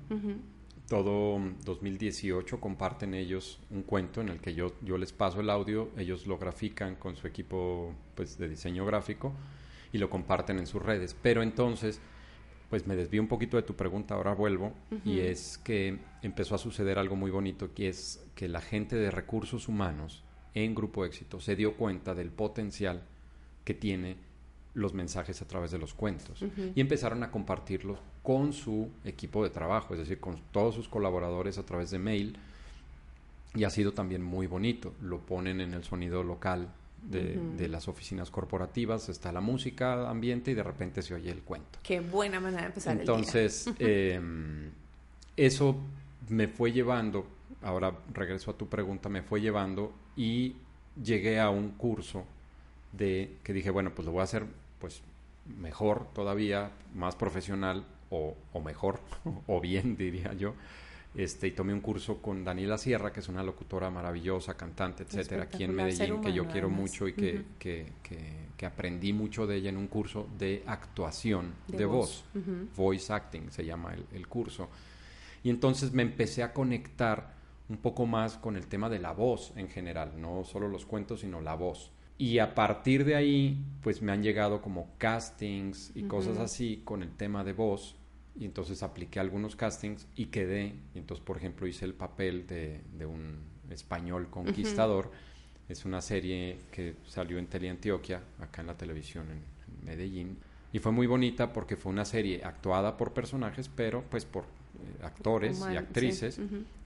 todo 0.89 1.41
2018 1.65 2.61
comparten 2.61 3.13
ellos 3.15 3.59
un 3.71 3.83
cuento 3.83 4.21
en 4.21 4.29
el 4.29 4.41
que 4.41 4.55
yo, 4.55 4.73
yo 4.83 4.99
les 4.99 5.13
paso 5.13 5.41
el 5.41 5.51
audio, 5.51 5.91
ellos 5.99 6.27
lo 6.27 6.39
grafican 6.39 6.95
con 6.95 7.17
su 7.17 7.27
equipo 7.27 7.93
pues, 8.15 8.39
de 8.39 8.49
diseño 8.49 8.87
gráfico 8.87 9.35
y 9.93 9.99
lo 9.99 10.11
comparten 10.11 10.59
en 10.59 10.67
sus 10.67 10.83
redes. 10.83 11.17
Pero 11.21 11.43
entonces, 11.43 12.01
pues 12.71 12.87
me 12.87 12.97
desvío 12.97 13.23
un 13.23 13.29
poquito 13.29 13.57
de 13.57 13.63
tu 13.63 13.75
pregunta, 13.75 14.15
ahora 14.15 14.35
vuelvo, 14.35 14.73
y 15.05 15.21
es 15.21 15.59
que 15.59 15.99
empezó 16.23 16.55
a 16.55 16.59
suceder 16.59 16.99
algo 16.99 17.17
muy 17.17 17.31
bonito, 17.31 17.73
que 17.75 17.89
es 17.89 18.25
que 18.35 18.49
la 18.49 18.61
gente 18.61 18.97
de 18.97 19.11
recursos 19.11 19.69
humanos 19.69 20.25
en 20.55 20.75
Grupo 20.75 21.05
Éxito 21.05 21.41
se 21.41 21.55
dio 21.55 21.77
cuenta 21.77 22.15
del 22.15 22.31
potencial 22.31 23.03
que 23.65 23.75
tiene 23.75 24.17
los 24.75 24.93
mensajes 24.93 25.41
a 25.41 25.49
través 25.49 25.71
de 25.71 25.79
los 25.79 25.95
cuentos 25.95 26.45
y 26.75 26.81
empezaron 26.81 27.23
a 27.23 27.31
compartirlos 27.31 27.99
con 28.23 28.53
su 28.53 28.91
equipo 29.05 29.43
de 29.43 29.51
trabajo, 29.51 29.95
es 29.95 30.01
decir, 30.01 30.21
con 30.21 30.37
todos 30.53 30.75
sus 30.75 30.89
colaboradores 30.89 31.57
a 31.57 31.65
través 31.65 31.91
de 31.91 31.99
mail 31.99 32.39
y 33.55 33.65
ha 33.65 33.71
sido 33.71 33.93
también 33.93 34.23
muy 34.23 34.47
bonito. 34.47 34.93
Lo 35.01 35.21
ponen 35.21 35.61
en 35.63 35.73
el 35.73 35.83
sonido 35.83 36.23
local 36.23 36.69
de, 37.03 37.69
las 37.69 37.89
oficinas 37.89 38.31
corporativas, 38.31 39.09
está 39.09 39.33
la 39.33 39.41
música 39.41 40.09
ambiente 40.09 40.51
y 40.51 40.55
de 40.55 40.63
repente 40.63 41.03
se 41.03 41.15
oye 41.15 41.31
el 41.31 41.43
cuento. 41.43 41.79
Qué 41.83 42.01
buena 42.01 42.41
manera 42.41 42.63
de 42.63 42.69
empezar 42.69 42.99
Entonces, 42.99 43.67
el 43.67 43.75
día. 43.77 43.89
eh, 43.89 44.21
eso 45.37 45.77
me 46.29 46.49
fue 46.49 46.73
llevando, 46.73 47.27
ahora 47.63 47.95
regreso 48.13 48.51
a 48.51 48.55
tu 48.57 48.69
pregunta, 48.69 49.09
me 49.09 49.23
fue 49.23 49.41
llevando 49.41 49.93
y 50.17 50.57
llegué 51.03 51.39
a 51.39 51.51
un 51.51 51.71
curso 51.71 52.25
de 52.93 53.37
que 53.43 53.53
dije, 53.53 53.71
bueno, 53.71 53.93
pues 53.95 54.07
lo 54.07 54.13
voy 54.13 54.23
a 54.23 54.25
hacer 54.25 54.45
pues 54.79 55.03
mejor 55.59 56.09
todavía, 56.13 56.71
más 56.95 57.15
profesional 57.15 57.85
o, 58.11 58.35
o 58.53 58.61
mejor, 58.61 59.01
o 59.47 59.61
bien 59.61 59.97
diría 59.97 60.33
yo. 60.35 60.55
Este, 61.17 61.47
y 61.47 61.53
tomé 61.53 61.73
un 61.73 61.81
curso 61.81 62.21
con 62.21 62.45
Daniela 62.45 62.77
Sierra, 62.77 63.11
que 63.11 63.21
es 63.21 63.29
una 63.31 63.43
locutora 63.43 63.91
maravillosa, 63.91 64.55
cantante, 64.55 65.05
etcétera, 65.05 65.45
aquí 65.45 65.65
en 65.65 65.75
Medellín, 65.75 66.21
que 66.21 66.31
yo 66.31 66.47
quiero 66.47 66.69
mucho 66.69 67.09
y 67.09 67.15
que, 67.15 67.43
que, 67.59 67.87
que, 68.55 68.67
aprendí 68.67 69.15
mucho 69.15 69.47
de 69.47 69.57
ella 69.57 69.71
en 69.71 69.79
un 69.79 69.87
curso 69.87 70.29
de 70.39 70.63
actuación 70.67 71.55
de, 71.69 71.87
voz, 71.87 72.25
voice 72.77 73.11
acting 73.11 73.51
se 73.51 73.65
llama 73.65 73.95
el, 73.95 74.05
el, 74.13 74.29
curso. 74.29 74.69
Y 75.43 75.49
entonces 75.49 75.93
me 75.93 76.03
empecé 76.03 76.43
a 76.43 76.53
conectar 76.53 77.35
un 77.71 77.79
poco 77.79 78.05
más 78.05 78.37
con 78.37 78.57
el 78.57 78.67
tema 78.67 78.91
de 78.91 78.99
la 78.99 79.13
voz 79.13 79.55
en 79.57 79.69
general, 79.69 80.21
no 80.21 80.45
solo 80.45 80.69
los 80.69 80.85
cuentos, 80.85 81.21
sino 81.21 81.41
la 81.41 81.55
voz. 81.55 81.93
Y 82.19 82.39
a 82.39 82.55
partir 82.55 83.05
de 83.05 83.15
ahí, 83.15 83.63
pues 83.83 84.01
me 84.01 84.13
han 84.13 84.23
llegado 84.23 84.63
como 84.63 84.91
castings 84.99 85.93
y 85.95 86.05
cosas 86.05 86.39
así 86.39 86.83
con 86.85 87.03
el 87.03 87.11
tema 87.11 87.45
de 87.45 87.53
voz. 87.53 87.97
Y 88.39 88.45
entonces 88.45 88.83
apliqué 88.83 89.19
algunos 89.19 89.57
castings 89.57 90.07
y 90.15 90.27
quedé. 90.27 90.75
Y 90.95 90.99
entonces, 90.99 91.25
por 91.25 91.37
ejemplo, 91.37 91.67
hice 91.67 91.85
el 91.85 91.95
papel 91.95 92.47
de, 92.47 92.81
de 92.99 93.07
un 93.07 93.39
español 93.71 94.29
conquistador. 94.31 95.11
Es 95.69 95.85
una 95.85 96.01
serie 96.01 96.59
que 96.71 96.97
salió 97.07 97.39
en 97.39 97.47
Teleantioquia, 97.47 98.21
acá 98.41 98.61
en 98.61 98.69
la 98.69 98.77
televisión 98.77 99.27
en, 99.31 99.57
Medellín. 99.85 100.37
Y 100.73 100.79
fue 100.81 100.91
muy 100.91 101.07
bonita 101.07 101.53
porque 101.53 101.77
fue 101.77 101.93
una 101.93 102.05
serie 102.05 102.43
actuada 102.45 102.97
por 102.97 103.13
personajes, 103.13 103.71
pero 103.75 104.03
pues 104.11 104.25
por 104.25 104.43
eh, 104.45 105.05
actores 105.05 105.65
y 105.73 105.77
actrices. 105.77 106.41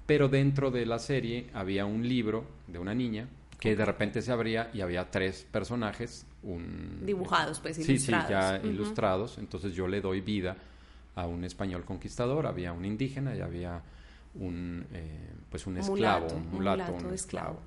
Pero 0.06 0.28
dentro 0.28 0.70
de 0.70 0.84
la 0.86 0.98
serie 0.98 1.46
había 1.54 1.86
un 1.86 2.06
libro 2.06 2.44
de 2.66 2.78
una 2.78 2.94
niña 2.94 3.26
que 3.58 3.76
de 3.76 3.84
repente 3.84 4.22
se 4.22 4.32
abría 4.32 4.70
y 4.74 4.80
había 4.80 5.10
tres 5.10 5.46
personajes. 5.50 6.26
Un, 6.42 7.00
Dibujados, 7.04 7.60
pues, 7.60 7.76
sí, 7.76 7.82
ilustrados. 7.82 8.26
Sí, 8.26 8.32
ya 8.32 8.60
ilustrados. 8.68 9.38
Entonces 9.38 9.74
yo 9.74 9.88
le 9.88 10.00
doy 10.00 10.20
vida 10.20 10.56
a 11.14 11.26
un 11.26 11.44
español 11.44 11.84
conquistador, 11.84 12.46
había 12.46 12.72
un 12.72 12.84
indígena 12.84 13.34
y 13.34 13.40
había 13.40 13.82
un, 14.34 14.86
eh, 14.92 15.32
pues 15.50 15.66
un 15.66 15.76
esclavo, 15.78 16.28
un 16.28 16.50
mulato, 16.50 16.92
un, 16.92 17.12
esclavo. 17.12 17.60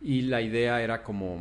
Y 0.00 0.22
la 0.22 0.40
idea 0.40 0.80
era 0.80 1.02
como, 1.02 1.40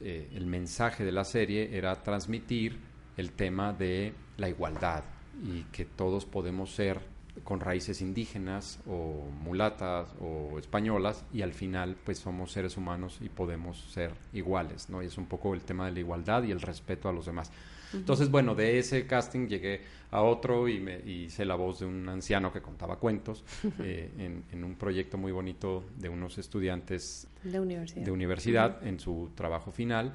eh, 0.00 0.28
el 0.34 0.46
mensaje 0.46 1.04
de 1.04 1.12
la 1.12 1.24
serie 1.24 1.76
era 1.76 1.94
transmitir 2.02 2.78
el 3.16 3.32
tema 3.32 3.72
de 3.72 4.12
la 4.36 4.48
igualdad 4.48 5.04
y 5.42 5.62
que 5.72 5.84
todos 5.84 6.24
podemos 6.26 6.74
ser 6.74 7.00
con 7.44 7.60
raíces 7.60 8.00
indígenas 8.00 8.80
o 8.86 9.28
mulatas 9.42 10.08
o 10.20 10.58
españolas 10.58 11.24
y 11.32 11.42
al 11.42 11.52
final 11.52 11.96
pues 12.04 12.18
somos 12.18 12.52
seres 12.52 12.76
humanos 12.76 13.18
y 13.20 13.28
podemos 13.28 13.78
ser 13.92 14.12
iguales, 14.32 14.88
¿no? 14.88 15.02
Y 15.02 15.06
es 15.06 15.18
un 15.18 15.26
poco 15.26 15.54
el 15.54 15.62
tema 15.62 15.86
de 15.86 15.92
la 15.92 16.00
igualdad 16.00 16.42
y 16.42 16.50
el 16.50 16.60
respeto 16.60 17.08
a 17.08 17.12
los 17.12 17.26
demás. 17.26 17.50
Entonces, 17.92 18.30
bueno, 18.30 18.54
de 18.54 18.78
ese 18.78 19.06
casting 19.06 19.46
llegué 19.46 19.80
a 20.10 20.22
otro 20.22 20.68
y 20.68 20.80
me 20.80 20.98
hice 21.08 21.44
la 21.44 21.54
voz 21.54 21.80
de 21.80 21.86
un 21.86 22.08
anciano 22.08 22.52
que 22.52 22.60
contaba 22.60 22.96
cuentos 22.96 23.44
eh, 23.80 24.42
en, 24.50 24.64
un 24.64 24.74
proyecto 24.74 25.16
muy 25.16 25.32
bonito 25.32 25.84
de 25.96 26.08
unos 26.08 26.36
estudiantes 26.38 27.28
de 27.44 27.60
universidad, 27.60 28.04
de 28.04 28.10
universidad 28.10 28.86
en 28.86 28.98
su 28.98 29.30
trabajo 29.34 29.70
final 29.70 30.12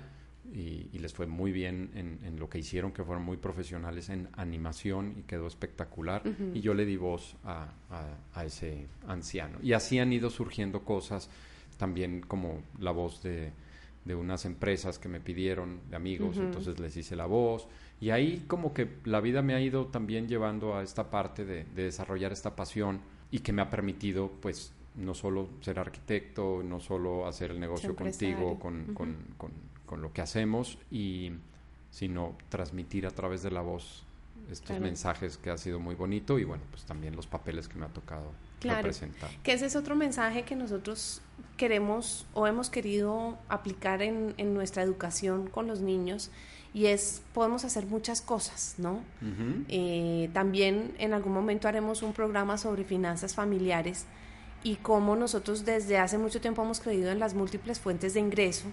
y, 0.53 0.99
les 0.99 1.13
fue 1.13 1.25
muy 1.25 1.51
bien 1.51 1.91
en, 1.95 2.39
lo 2.39 2.49
que 2.49 2.59
hicieron, 2.59 2.91
que 2.91 3.03
fueron 3.03 3.23
muy 3.23 3.37
profesionales 3.37 4.09
en 4.09 4.27
animación 4.33 5.15
y 5.17 5.23
quedó 5.23 5.47
espectacular. 5.47 6.23
Y 6.53 6.61
yo 6.61 6.73
le 6.73 6.85
di 6.85 6.97
voz 6.97 7.35
a, 7.43 7.73
a, 8.33 8.45
ese 8.45 8.87
anciano. 9.07 9.57
Y 9.61 9.73
así 9.73 9.99
han 9.99 10.11
ido 10.13 10.29
surgiendo 10.29 10.83
cosas, 10.83 11.29
también 11.77 12.21
como 12.21 12.61
la 12.79 12.91
voz 12.91 13.23
de, 13.23 13.51
de 14.05 14.15
unas 14.15 14.45
empresas 14.45 14.97
que 14.97 15.09
me 15.09 15.19
pidieron, 15.19 15.79
de 15.89 15.95
amigos, 15.95 16.37
entonces 16.37 16.79
les 16.79 16.95
hice 16.97 17.15
la 17.15 17.25
voz. 17.25 17.67
Y 17.99 18.09
ahí 18.09 18.43
como 18.47 18.73
que 18.73 18.87
la 19.05 19.21
vida 19.21 19.41
me 19.41 19.53
ha 19.53 19.61
ido 19.61 19.87
también 19.87 20.27
llevando 20.27 20.75
a 20.75 20.83
esta 20.83 21.09
parte 21.09 21.45
de, 21.45 21.65
desarrollar 21.75 22.31
esta 22.31 22.55
pasión 22.55 22.99
y 23.29 23.39
que 23.39 23.53
me 23.53 23.61
ha 23.61 23.69
permitido 23.69 24.31
pues 24.41 24.73
no 24.95 25.13
solo 25.13 25.47
ser 25.61 25.79
arquitecto, 25.79 26.61
no 26.63 26.79
solo 26.79 27.27
hacer 27.27 27.51
el 27.51 27.59
negocio 27.59 27.95
contigo, 27.95 28.59
con, 28.59 28.93
con, 28.93 29.15
con 29.37 29.51
con 29.91 30.01
lo 30.01 30.13
que 30.13 30.21
hacemos 30.21 30.77
y 30.89 31.33
sino 31.89 32.37
transmitir 32.47 33.05
a 33.05 33.11
través 33.11 33.43
de 33.43 33.51
la 33.51 33.59
voz 33.59 34.05
estos 34.49 34.79
mensajes 34.79 35.35
que 35.35 35.49
ha 35.49 35.57
sido 35.57 35.81
muy 35.81 35.95
bonito 35.95 36.39
y 36.39 36.45
bueno, 36.45 36.63
pues 36.71 36.85
también 36.85 37.13
los 37.13 37.27
papeles 37.27 37.67
que 37.67 37.77
me 37.77 37.87
ha 37.87 37.89
tocado 37.89 38.31
representar. 38.61 39.29
Que 39.43 39.51
ese 39.51 39.65
es 39.65 39.75
otro 39.75 39.97
mensaje 39.97 40.43
que 40.43 40.55
nosotros 40.55 41.21
queremos 41.57 42.25
o 42.33 42.47
hemos 42.47 42.69
querido 42.69 43.37
aplicar 43.49 44.01
en, 44.01 44.33
en 44.37 44.53
nuestra 44.53 44.81
educación 44.81 45.47
con 45.49 45.67
los 45.67 45.81
niños 45.81 46.31
y 46.73 46.85
es, 46.85 47.21
podemos 47.33 47.65
hacer 47.65 47.85
muchas 47.85 48.21
cosas, 48.21 48.75
¿no? 48.77 49.01
Eh, 49.67 50.29
también 50.31 50.93
en 50.99 51.13
algún 51.13 51.33
momento 51.33 51.67
haremos 51.67 52.01
un 52.01 52.13
programa 52.13 52.57
sobre 52.57 52.85
finanzas 52.85 53.35
familiares 53.35 54.05
y 54.63 54.77
cómo 54.77 55.17
nosotros 55.17 55.65
desde 55.65 55.97
hace 55.97 56.17
mucho 56.17 56.39
tiempo 56.39 56.63
hemos 56.63 56.79
creído 56.79 57.11
en 57.11 57.19
las 57.19 57.33
múltiples 57.33 57.81
fuentes 57.81 58.13
de 58.13 58.21
ingreso 58.21 58.67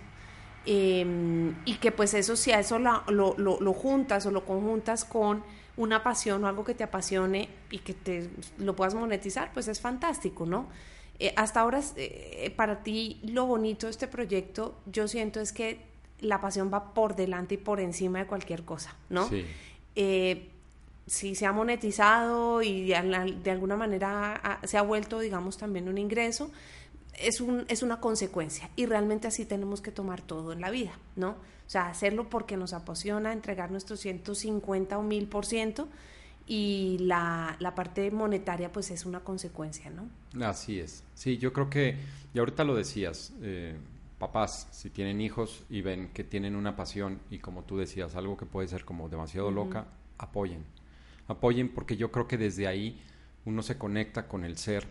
Em, 0.70 1.54
y 1.64 1.76
que 1.76 1.92
pues 1.92 2.12
eso 2.12 2.36
si 2.36 2.52
a 2.52 2.60
eso 2.60 2.78
lo, 2.78 3.02
lo, 3.08 3.72
juntas 3.72 4.26
o 4.26 4.30
lo 4.30 4.44
conjuntas 4.44 5.06
con 5.06 5.42
una 5.78 6.02
pasión 6.02 6.44
o 6.44 6.46
algo 6.46 6.62
que 6.62 6.74
te 6.74 6.84
apasione 6.84 7.48
y 7.70 7.78
que 7.78 7.94
te 7.94 8.28
lo 8.58 8.76
puedas 8.76 8.94
monetizar, 8.94 9.50
pues 9.54 9.66
es 9.68 9.80
fantástico, 9.80 10.44
¿no? 10.44 10.68
Eh, 11.20 11.32
hasta 11.36 11.60
ahora, 11.60 11.80
eh, 11.96 12.52
para 12.54 12.82
ti, 12.82 13.18
lo 13.22 13.46
bonito 13.46 13.86
de 13.86 13.92
este 13.92 14.08
proyecto, 14.08 14.76
yo 14.84 15.08
siento 15.08 15.40
es 15.40 15.54
que 15.54 15.80
la 16.20 16.42
pasión 16.42 16.70
va 16.70 16.92
por 16.92 17.16
delante 17.16 17.54
y 17.54 17.58
por 17.58 17.80
encima 17.80 18.18
de 18.18 18.26
cualquier 18.26 18.64
cosa, 18.64 18.94
¿no? 19.08 19.26
Sí. 19.26 19.46
Eh, 19.96 20.50
si 21.06 21.34
se 21.34 21.46
ha 21.46 21.52
monetizado 21.52 22.60
y 22.60 22.88
de, 22.88 23.50
alguna 23.50 23.76
manera 23.76 24.60
se 24.64 24.76
ha 24.76 24.82
vuelto, 24.82 25.20
digamos, 25.20 25.56
también 25.56 25.88
un 25.88 25.96
ingreso, 25.96 26.50
es, 27.20 27.40
un, 27.40 27.64
es 27.68 27.82
una 27.82 28.00
consecuencia 28.00 28.70
y 28.76 28.86
realmente 28.86 29.28
así 29.28 29.44
tenemos 29.44 29.80
que 29.80 29.90
tomar 29.90 30.20
todo 30.22 30.52
en 30.52 30.60
la 30.60 30.70
vida, 30.70 30.92
¿no? 31.16 31.30
O 31.30 31.70
sea, 31.70 31.88
hacerlo 31.88 32.30
porque 32.30 32.56
nos 32.56 32.72
apasiona, 32.72 33.32
entregar 33.32 33.70
nuestro 33.70 33.96
150 33.96 34.98
o 34.98 35.02
1000 35.02 35.28
por 35.28 35.44
ciento 35.44 35.88
y 36.46 36.96
la, 37.00 37.56
la, 37.58 37.74
parte 37.74 38.10
monetaria 38.10 38.72
pues 38.72 38.90
es 38.90 39.04
una 39.04 39.20
consecuencia, 39.20 39.90
¿no? 39.90 40.08
Así 40.46 40.80
es. 40.80 41.04
Sí, 41.14 41.36
yo 41.36 41.52
creo 41.52 41.68
que, 41.68 41.96
y 42.32 42.38
ahorita 42.38 42.64
lo 42.64 42.74
decías, 42.74 43.34
eh, 43.42 43.76
papás, 44.18 44.66
si 44.70 44.88
tienen 44.88 45.20
hijos 45.20 45.64
y 45.68 45.82
ven 45.82 46.08
que 46.14 46.24
tienen 46.24 46.56
una 46.56 46.74
pasión 46.74 47.20
y 47.30 47.38
como 47.38 47.64
tú 47.64 47.76
decías, 47.76 48.16
algo 48.16 48.38
que 48.38 48.46
puede 48.46 48.68
ser 48.68 48.86
como 48.86 49.10
demasiado 49.10 49.50
loca, 49.50 49.86
apoyen. 50.16 50.64
Apoyen 51.26 51.68
porque 51.68 51.98
yo 51.98 52.10
creo 52.10 52.26
que 52.26 52.38
desde 52.38 52.66
ahí 52.66 52.98
uno 53.44 53.62
se 53.62 53.76
conecta 53.76 54.26
con 54.26 54.44
el 54.44 54.56
ser 54.56 54.86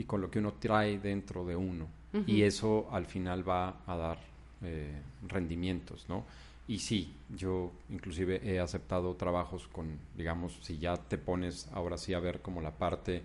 y 0.00 0.04
con 0.04 0.22
lo 0.22 0.30
que 0.30 0.38
uno 0.38 0.54
trae 0.54 0.98
dentro 0.98 1.44
de 1.44 1.54
uno. 1.54 1.86
Y 2.26 2.42
eso 2.42 2.88
al 2.90 3.04
final 3.04 3.46
va 3.46 3.82
a 3.86 3.96
dar 3.96 4.18
eh, 4.62 4.98
rendimientos, 5.28 6.06
¿no? 6.08 6.24
Y 6.66 6.78
sí, 6.78 7.14
yo 7.28 7.70
inclusive 7.90 8.40
he 8.42 8.58
aceptado 8.60 9.14
trabajos 9.14 9.68
con, 9.68 9.98
digamos, 10.16 10.58
si 10.62 10.78
ya 10.78 10.96
te 10.96 11.18
pones 11.18 11.68
ahora 11.72 11.98
sí 11.98 12.14
a 12.14 12.18
ver 12.18 12.40
como 12.40 12.62
la 12.62 12.72
parte 12.72 13.22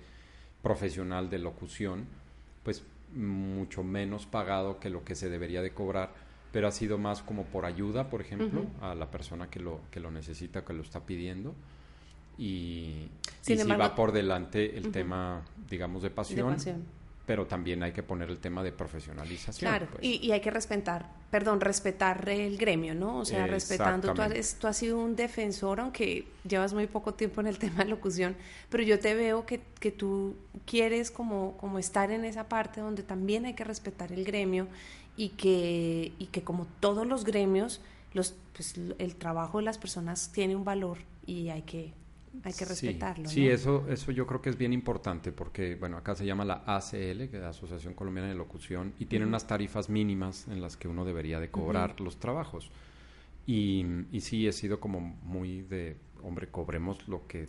profesional 0.61 1.29
de 1.29 1.39
locución, 1.39 2.05
pues 2.63 2.83
mucho 3.15 3.81
menos 3.81 4.25
pagado 4.25 4.79
que 4.79 4.89
lo 4.89 5.05
que 5.05 5.15
se 5.15 5.29
debería 5.29 5.61
de 5.61 5.71
cobrar, 5.71 6.13
pero 6.51 6.67
ha 6.67 6.71
sido 6.71 6.97
más 6.97 7.23
como 7.23 7.45
por 7.45 7.65
ayuda, 7.65 8.09
por 8.09 8.19
ejemplo, 8.19 8.65
a 8.81 8.95
la 8.95 9.09
persona 9.09 9.49
que 9.49 9.61
lo, 9.61 9.79
que 9.91 10.01
lo 10.01 10.11
necesita, 10.11 10.65
que 10.65 10.73
lo 10.73 10.81
está 10.83 11.05
pidiendo 11.05 11.55
y, 12.37 13.07
si 13.41 13.55
va 13.55 13.95
por 13.95 14.11
delante 14.11 14.77
el 14.77 14.91
tema, 14.91 15.43
digamos, 15.69 16.01
de 16.03 16.09
pasión, 16.09 16.57
pero 17.25 17.47
también 17.47 17.81
hay 17.81 17.91
que 17.91 18.03
poner 18.03 18.29
el 18.29 18.37
tema 18.37 18.63
de 18.63 18.71
profesionalización. 18.71 19.69
Claro, 19.69 19.87
pues. 19.91 20.03
y, 20.03 20.31
hay 20.31 20.41
que 20.41 20.51
respetar, 20.51 21.09
perdón, 21.31 21.59
respetar 21.59 22.27
el 22.29 22.57
gremio, 22.57 22.93
¿no? 22.93 23.17
O 23.19 23.25
sea, 23.25 23.47
respetando, 23.47 24.13
tú 24.13 24.21
has, 24.21 24.55
tú 24.59 24.67
has 24.67 24.77
sido 24.77 24.99
un 24.99 25.15
defensor, 25.15 25.79
aunque 25.79 26.27
llevas 26.47 26.73
muy 26.73 26.87
poco 26.87 27.13
tiempo 27.13 27.41
en 27.41 27.47
el 27.47 27.57
tema 27.59 27.83
de 27.83 27.89
locución, 27.89 28.35
pero 28.69 28.83
yo 28.83 28.99
te 28.99 29.15
veo 29.15 29.45
que, 29.45 29.61
que 29.79 29.91
tú 29.91 30.35
quieres 30.65 31.09
como, 31.09 31.57
como 31.57 31.79
estar 31.79 32.11
en 32.11 32.25
esa 32.25 32.47
parte 32.47 32.81
donde 32.81 33.03
también 33.03 33.45
hay 33.45 33.53
que 33.53 33.63
respetar 33.63 34.11
el 34.11 34.23
gremio 34.23 34.67
y 35.17 35.29
que, 35.29 36.13
y 36.19 36.27
que 36.27 36.43
como 36.43 36.67
todos 36.79 37.07
los 37.07 37.23
gremios, 37.23 37.81
los, 38.13 38.35
pues, 38.53 38.75
el 38.99 39.15
trabajo 39.15 39.57
de 39.57 39.65
las 39.65 39.77
personas 39.77 40.31
tiene 40.31 40.55
un 40.55 40.63
valor 40.63 40.99
y 41.25 41.49
hay 41.49 41.63
que 41.63 41.93
hay 42.43 42.53
que 42.53 42.65
respetarlo. 42.65 43.29
Sí, 43.29 43.47
eso, 43.47 43.85
eso 43.89 44.11
yo 44.11 44.25
creo 44.27 44.41
que 44.41 44.49
es 44.49 44.57
bien 44.57 44.73
importante 44.73 45.31
porque, 45.31 45.75
bueno, 45.75 45.97
acá 45.97 46.15
se 46.15 46.25
llama 46.25 46.45
la 46.45 46.63
ACL, 46.65 47.29
que 47.29 47.37
es 47.37 47.41
la 47.41 47.49
Asociación 47.49 47.93
Colombiana 47.93 48.29
de 48.29 48.35
Locución, 48.35 48.93
y 48.99 49.05
tiene 49.05 49.25
unas 49.25 49.47
tarifas 49.47 49.89
mínimas 49.89 50.47
en 50.47 50.61
las 50.61 50.77
que 50.77 50.87
uno 50.87 51.05
debería 51.05 51.39
de 51.39 51.49
cobrar 51.49 51.99
los 52.01 52.17
trabajos. 52.17 52.69
Y, 53.47 53.85
y, 54.11 54.21
sí, 54.21 54.47
he 54.47 54.51
sido 54.51 54.79
como 54.79 54.99
muy 54.99 55.61
de, 55.61 55.97
hombre, 56.25 56.47
cobremos 56.47 57.07
lo 57.07 57.27
que, 57.27 57.47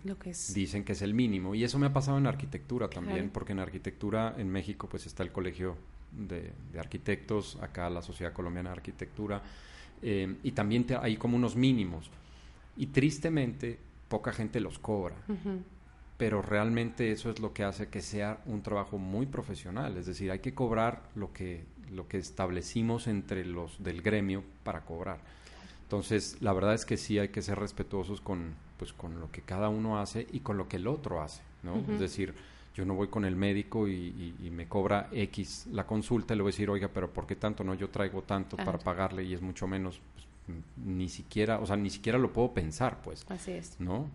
dicen 0.55 0.85
que 0.85 0.93
es 0.93 1.03
el 1.03 1.15
mínimo. 1.15 1.55
Y 1.55 1.65
eso 1.65 1.79
me 1.79 1.87
ha 1.87 1.93
pasado 1.93 2.19
en 2.19 2.27
arquitectura 2.27 2.89
también, 2.89 3.31
porque 3.31 3.53
en 3.53 3.61
arquitectura 3.61 4.35
en 4.37 4.51
México 4.51 4.89
pues 4.89 5.07
está 5.07 5.23
el 5.23 5.33
Colegio 5.33 5.77
de, 6.13 6.53
Arquitectos, 6.79 7.57
acá 7.63 7.89
la 7.89 8.03
Sociedad 8.03 8.33
Colombiana 8.33 8.71
de 8.71 8.77
Arquitectura, 8.77 9.43
eh, 10.03 10.37
y 10.43 10.53
también 10.53 10.87
hay 11.01 11.17
como 11.17 11.37
unos 11.37 11.57
mínimos. 11.57 12.11
Y 12.77 12.89
tristemente 12.89 13.79
poca 14.09 14.33
gente 14.33 14.61
los 14.61 14.79
cobra. 14.79 15.17
Pero 16.17 16.41
realmente 16.41 17.13
eso 17.13 17.31
es 17.31 17.41
lo 17.41 17.53
que 17.53 17.65
hace 17.65 17.89
que 17.89 18.01
sea 18.01 18.41
un 18.47 18.63
trabajo 18.63 18.99
muy 18.99 19.27
profesional. 19.27 19.97
Es 19.97 20.07
decir, 20.07 20.31
hay 20.31 20.39
que 20.39 20.55
cobrar 20.55 21.03
lo 21.15 21.33
que, 21.33 21.65
lo 21.91 22.09
que 22.09 22.19
establecimos 22.19 23.07
entre 23.07 23.45
los 23.45 23.83
del 23.83 24.03
gremio 24.03 24.43
para 24.65 24.81
cobrar. 24.81 25.19
Entonces, 25.83 26.39
la 26.41 26.53
verdad 26.53 26.75
es 26.75 26.85
que 26.85 26.97
sí 26.97 27.19
hay 27.19 27.29
que 27.29 27.43
ser 27.43 27.59
respetuosos 27.59 28.21
con, 28.21 28.55
pues, 28.79 28.93
con 28.93 29.21
lo 29.21 29.31
que 29.31 29.43
cada 29.43 29.69
uno 29.69 30.01
hace 30.01 30.27
y 30.33 30.41
con 30.41 30.57
lo 30.57 30.69
que 30.69 30.77
el 30.79 30.89
otro 30.89 31.23
hace, 31.23 31.43
¿no? 31.63 31.77
Es 31.93 32.01
decir, 32.01 32.35
yo 32.77 32.85
no 32.85 32.95
voy 32.95 33.09
con 33.09 33.25
el 33.25 33.37
médico 33.37 33.89
y, 33.89 34.35
me 34.51 34.69
cobra 34.69 35.09
X 35.13 35.67
la 35.73 35.87
consulta 35.87 36.35
y 36.35 36.37
le 36.37 36.43
voy 36.43 36.51
a 36.51 36.53
decir, 36.53 36.69
oiga, 36.69 36.89
pero 36.93 37.11
¿por 37.11 37.27
qué 37.27 37.37
tanto? 37.37 37.65
No, 37.65 37.75
yo 37.75 37.89
traigo 37.89 38.23
tanto 38.23 38.57
para 38.57 38.79
pagarle 38.79 39.25
y 39.25 39.33
es 39.33 39.41
mucho 39.41 39.67
menos. 39.67 40.01
Ni 40.85 41.09
siquiera, 41.09 41.59
o 41.59 41.67
sea, 41.67 41.77
ni 41.77 41.91
siquiera 41.91 42.19
lo 42.19 42.33
puedo 42.33 42.53
pensar, 42.53 43.03
pues. 43.03 43.25
Así 43.29 43.53
es. 43.53 43.81
¿No? 43.81 44.09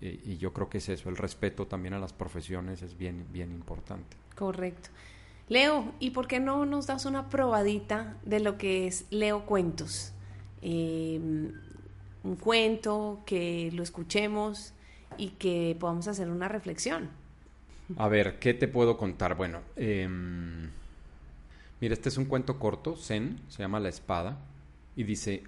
Y, 0.00 0.36
yo 0.38 0.52
creo 0.52 0.68
que 0.68 0.78
es 0.78 0.88
eso, 0.88 1.08
el 1.08 1.16
respeto 1.16 1.66
también 1.66 1.94
a 1.94 1.98
las 1.98 2.12
profesiones 2.12 2.82
es 2.82 2.96
bien, 2.96 3.26
bien 3.32 3.50
importante. 3.50 4.16
Correcto. 4.36 4.90
Leo, 5.48 5.92
¿y 6.00 6.10
por 6.10 6.26
qué 6.26 6.40
no 6.40 6.64
nos 6.64 6.86
das 6.86 7.04
una 7.04 7.28
probadita 7.28 8.16
de 8.24 8.40
lo 8.40 8.56
que 8.56 8.86
es 8.86 9.06
Leo 9.10 9.44
Cuentos? 9.44 10.12
Em, 10.62 11.52
un 12.22 12.36
cuento, 12.36 13.22
que 13.26 13.70
lo 13.74 13.82
escuchemos 13.82 14.72
y 15.18 15.30
que 15.30 15.76
podamos 15.78 16.08
hacer 16.08 16.30
una 16.30 16.48
reflexión. 16.48 17.10
A 17.98 18.08
ver, 18.08 18.38
¿qué 18.38 18.54
te 18.54 18.66
puedo 18.66 18.96
contar? 18.96 19.36
Bueno, 19.36 19.60
eh, 19.76 20.08
mira, 21.80 21.92
este 21.92 22.08
es 22.08 22.16
un 22.16 22.24
cuento 22.24 22.58
corto, 22.58 22.96
Zen, 22.96 23.40
se 23.48 23.58
llama 23.58 23.78
La 23.80 23.90
Espada, 23.90 24.38
y 24.96 25.04
dice, 25.04 25.42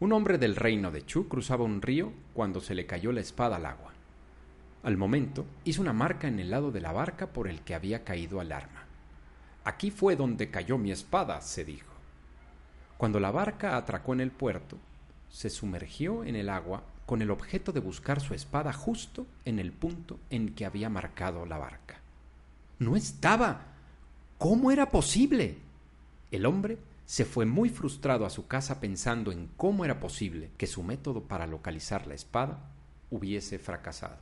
un 0.00 0.12
hombre 0.12 0.38
del 0.38 0.56
reino 0.56 0.90
de 0.90 1.06
Chu 1.06 1.28
cruzaba 1.28 1.64
un 1.64 1.80
río 1.80 2.12
cuando 2.32 2.60
se 2.60 2.74
le 2.74 2.86
cayó 2.86 3.12
la 3.12 3.20
espada 3.20 3.56
al 3.56 3.66
agua. 3.66 3.92
Al 4.82 4.96
momento, 4.96 5.46
hizo 5.64 5.80
una 5.80 5.92
marca 5.92 6.28
en 6.28 6.40
el 6.40 6.50
lado 6.50 6.70
de 6.70 6.80
la 6.80 6.92
barca 6.92 7.28
por 7.28 7.48
el 7.48 7.60
que 7.62 7.74
había 7.74 8.04
caído 8.04 8.40
al 8.40 8.52
arma. 8.52 8.84
Aquí 9.64 9.90
fue 9.90 10.14
donde 10.16 10.50
cayó 10.50 10.76
mi 10.76 10.90
espada, 10.90 11.40
se 11.40 11.64
dijo. 11.64 11.94
Cuando 12.98 13.18
la 13.18 13.30
barca 13.30 13.76
atracó 13.76 14.12
en 14.12 14.20
el 14.20 14.30
puerto, 14.30 14.76
se 15.30 15.48
sumergió 15.48 16.24
en 16.24 16.36
el 16.36 16.48
agua 16.48 16.82
con 17.06 17.22
el 17.22 17.30
objeto 17.30 17.72
de 17.72 17.80
buscar 17.80 18.20
su 18.20 18.34
espada 18.34 18.72
justo 18.72 19.26
en 19.44 19.58
el 19.58 19.72
punto 19.72 20.18
en 20.30 20.54
que 20.54 20.66
había 20.66 20.88
marcado 20.88 21.46
la 21.46 21.58
barca. 21.58 22.00
No 22.78 22.96
estaba. 22.96 23.62
¿Cómo 24.38 24.70
era 24.70 24.90
posible? 24.90 25.56
El 26.30 26.46
hombre 26.46 26.78
se 27.06 27.24
fue 27.24 27.44
muy 27.44 27.68
frustrado 27.68 28.24
a 28.24 28.30
su 28.30 28.46
casa 28.46 28.80
pensando 28.80 29.30
en 29.32 29.48
cómo 29.56 29.84
era 29.84 30.00
posible 30.00 30.50
que 30.56 30.66
su 30.66 30.82
método 30.82 31.24
para 31.24 31.46
localizar 31.46 32.06
la 32.06 32.14
espada 32.14 32.70
hubiese 33.10 33.58
fracasado. 33.58 34.18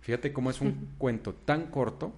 Fíjate 0.00 0.32
cómo 0.32 0.50
es 0.50 0.60
un 0.60 0.90
cuento 0.98 1.34
tan 1.34 1.66
corto, 1.68 2.12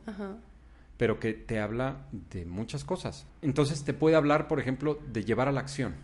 pero 0.97 1.21
que 1.21 1.35
te 1.35 1.61
habla 1.61 2.07
de 2.31 2.45
muchas 2.45 2.85
cosas. 2.85 3.27
Entonces 3.43 3.85
te 3.85 3.95
puede 3.95 4.17
hablar, 4.17 4.49
por 4.49 4.59
ejemplo, 4.61 4.99
de 5.13 5.25
llevar 5.25 5.49
a 5.49 5.53
la 5.53 5.61
acción. 5.61 5.95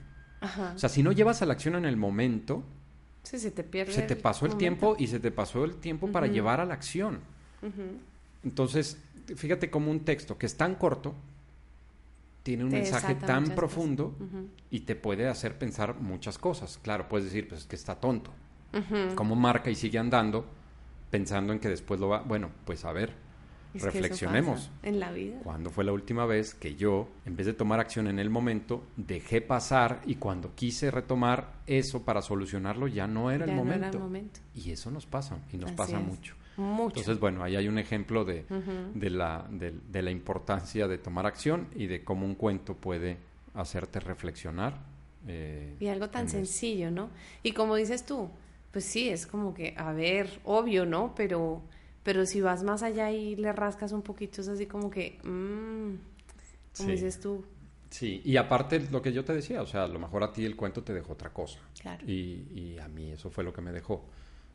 O 0.75 0.79
sea, 0.79 0.89
si 0.89 1.03
no 1.03 1.13
llevas 1.13 1.43
a 1.43 1.47
la 1.47 1.53
acción 1.55 1.75
en 1.77 1.85
el 1.85 1.97
momento, 1.97 2.65
se 3.23 3.51
te 3.51 3.63
pierde. 3.63 3.93
Se 3.93 4.03
te 4.03 4.17
pasó 4.17 4.47
el, 4.47 4.57
tiempo 4.57 4.97
y 4.99 5.07
se 5.07 5.21
te 5.21 5.31
pasó 5.31 5.65
el 5.65 5.77
tiempo 5.77 6.11
para 6.11 6.27
llevar 6.27 6.61
a 6.61 6.65
la 6.65 6.75
acción. 6.75 7.21
Entonces, 8.45 8.99
fíjate 9.37 9.71
cómo 9.71 9.91
un 9.91 10.01
texto 10.01 10.37
que 10.37 10.47
es 10.47 10.57
tan 10.57 10.75
corto, 10.75 11.15
tiene 12.43 12.65
un 12.65 12.71
mensaje 12.71 13.15
tan 13.15 13.51
profundo 13.55 14.15
y 14.71 14.81
te 14.81 14.97
puede 14.97 15.29
hacer 15.29 15.59
pensar 15.59 16.01
muchas 16.01 16.39
cosas. 16.39 16.79
Claro, 16.83 17.09
puedes 17.09 17.27
decir, 17.27 17.49
pues 17.49 17.63
es 17.63 17.67
que 17.67 17.77
está 17.77 17.97
tonto. 17.97 18.33
¿Cómo 19.15 19.35
marca 19.35 19.71
y 19.71 19.75
sigue 19.75 19.99
andando 19.99 20.47
pensando 21.11 21.53
en 21.53 21.59
que 21.59 21.69
después 21.69 22.01
lo 22.01 22.09
va? 22.09 22.23
Bueno, 22.23 22.51
pues 22.65 22.85
a 22.85 22.93
ver, 22.93 23.15
reflexionemos. 23.75 24.71
en 24.83 24.99
la 24.99 25.13
vida. 25.13 25.39
¿Cuándo 25.43 25.71
fue 25.71 25.85
la 25.85 25.93
última 25.93 26.27
vez 26.27 26.55
que 26.55 26.75
yo, 26.75 27.09
en 27.27 27.37
vez 27.37 27.47
de 27.47 27.53
tomar 27.53 27.81
acción 27.81 28.07
en 28.07 28.19
el 28.19 28.31
momento, 28.31 28.83
dejé 28.97 29.41
pasar 29.41 30.01
y 30.07 30.17
cuando 30.17 30.55
quise 30.55 30.91
retomar 30.91 31.53
eso 31.67 32.03
para 32.03 32.23
solucionarlo 32.23 32.89
ya 32.89 33.07
no 33.07 33.31
era, 33.31 33.45
el, 33.45 33.53
momento. 33.53 33.99
momento? 33.99 34.41
Y 34.55 34.71
eso 34.71 34.91
nos 34.91 35.07
pasa 35.07 35.39
y 35.53 35.59
nos 35.59 35.73
pasa 35.73 35.99
mucho. 35.99 36.35
Entonces, 36.57 37.19
bueno, 37.19 37.43
ahí 37.43 37.57
hay 37.57 37.69
un 37.69 37.79
ejemplo 37.79 38.25
de, 38.25 38.45
de, 38.95 39.11
la, 39.11 39.47
de, 39.51 40.03
la 40.03 40.11
importancia 40.11 40.87
de 40.87 40.99
tomar 40.99 41.27
acción 41.27 41.69
y 41.75 41.87
de 41.87 42.05
cómo 42.05 42.27
un 42.27 42.35
cuento 42.35 42.75
puede 42.75 43.17
hacerte 43.55 44.01
reflexionar. 44.01 44.79
Eh, 45.27 45.77
y 45.81 45.87
algo 45.87 46.11
tan 46.11 46.29
sencillo, 46.29 46.91
¿no? 46.91 47.11
Y 47.43 47.53
como 47.53 47.77
dices 47.77 48.05
tú, 48.05 48.29
pues 48.71 48.85
sí, 48.85 49.09
es 49.09 49.27
como 49.27 49.55
que, 49.55 49.75
a 49.77 49.93
ver, 49.93 50.41
obvio, 50.45 50.85
¿no? 50.85 51.15
Pero, 51.15 51.63
pero 52.03 52.27
si 52.27 52.41
vas 52.41 52.63
más 52.65 52.83
allá 52.83 53.11
y 53.11 53.37
le 53.37 53.53
rascas 53.53 53.93
un 53.93 54.03
poquito, 54.03 54.41
es 54.41 54.49
así 54.49 54.67
como 54.67 54.91
que, 54.91 55.19
mmm, 55.23 55.95
como 56.77 56.91
dices 56.91 57.21
tú. 57.21 57.45
Sí, 57.89 58.23
y 58.25 58.37
aparte 58.39 58.81
lo 58.91 59.03
que 59.03 59.13
yo 59.13 59.25
te 59.25 59.35
decía, 59.35 59.61
o 59.63 59.67
sea, 59.67 59.85
a 59.85 59.89
lo 59.89 59.99
mejor 59.99 60.25
a 60.25 60.33
ti 60.33 60.45
el 60.45 60.57
cuento 60.57 60.83
te 60.83 60.95
dejó 60.95 61.13
otra 61.13 61.31
cosa. 61.31 61.61
Claro. 61.81 62.03
Y, 62.07 62.47
y 62.55 62.79
a 62.79 62.89
mí 62.89 63.13
eso 63.13 63.31
fue 63.31 63.45
lo 63.45 63.53
que 63.53 63.61
me 63.61 63.71
dejó. 63.71 64.07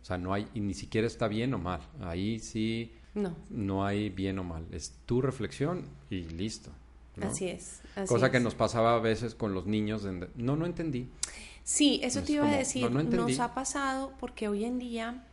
O 0.02 0.06
sea, 0.06 0.18
no 0.18 0.34
hay, 0.34 0.48
y 0.54 0.60
ni 0.60 0.74
siquiera 0.74 1.08
está 1.08 1.28
bien 1.28 1.54
o 1.54 1.58
mal. 1.58 1.82
Ahí 2.02 2.40
sí 2.40 2.92
no, 3.14 3.36
no 3.50 3.86
hay 3.86 4.10
bien 4.10 4.40
o 4.40 4.44
mal. 4.44 4.66
Es 4.72 4.94
tu 5.06 5.22
reflexión 5.22 5.86
y 6.10 6.24
listo. 6.24 6.72
Así 7.22 7.48
es. 7.48 7.82
Cosa 8.08 8.30
que 8.30 8.40
nos 8.40 8.56
pasaba 8.56 8.96
a 8.96 9.00
veces 9.00 9.34
con 9.36 9.54
los 9.54 9.66
niños. 9.66 10.08
no, 10.36 10.56
no 10.56 10.66
entendí. 10.66 11.10
Sí, 11.64 12.00
eso 12.04 12.22
te 12.22 12.34
iba 12.34 12.48
a 12.48 12.58
decir. 12.58 12.90
nos 12.90 13.40
ha 13.40 13.54
pasado 13.54 14.14
porque 14.20 14.48
hoy 14.48 14.64
en 14.66 14.80
día 14.80 15.26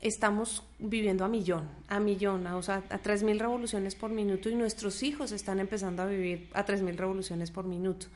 estamos 0.00 0.62
viviendo 0.78 1.24
a 1.24 1.28
millón, 1.28 1.68
a 1.88 2.00
millón, 2.00 2.46
a, 2.46 2.56
o 2.56 2.62
sea, 2.62 2.82
a 2.90 3.00
3.000 3.00 3.38
revoluciones 3.38 3.94
por 3.94 4.10
minuto 4.10 4.50
y 4.50 4.54
nuestros 4.54 5.02
hijos 5.02 5.32
están 5.32 5.60
empezando 5.60 6.02
a 6.02 6.06
vivir 6.06 6.48
a 6.54 6.66
3.000 6.66 6.96
revoluciones 6.96 7.50
por 7.50 7.66
minuto. 7.66 8.06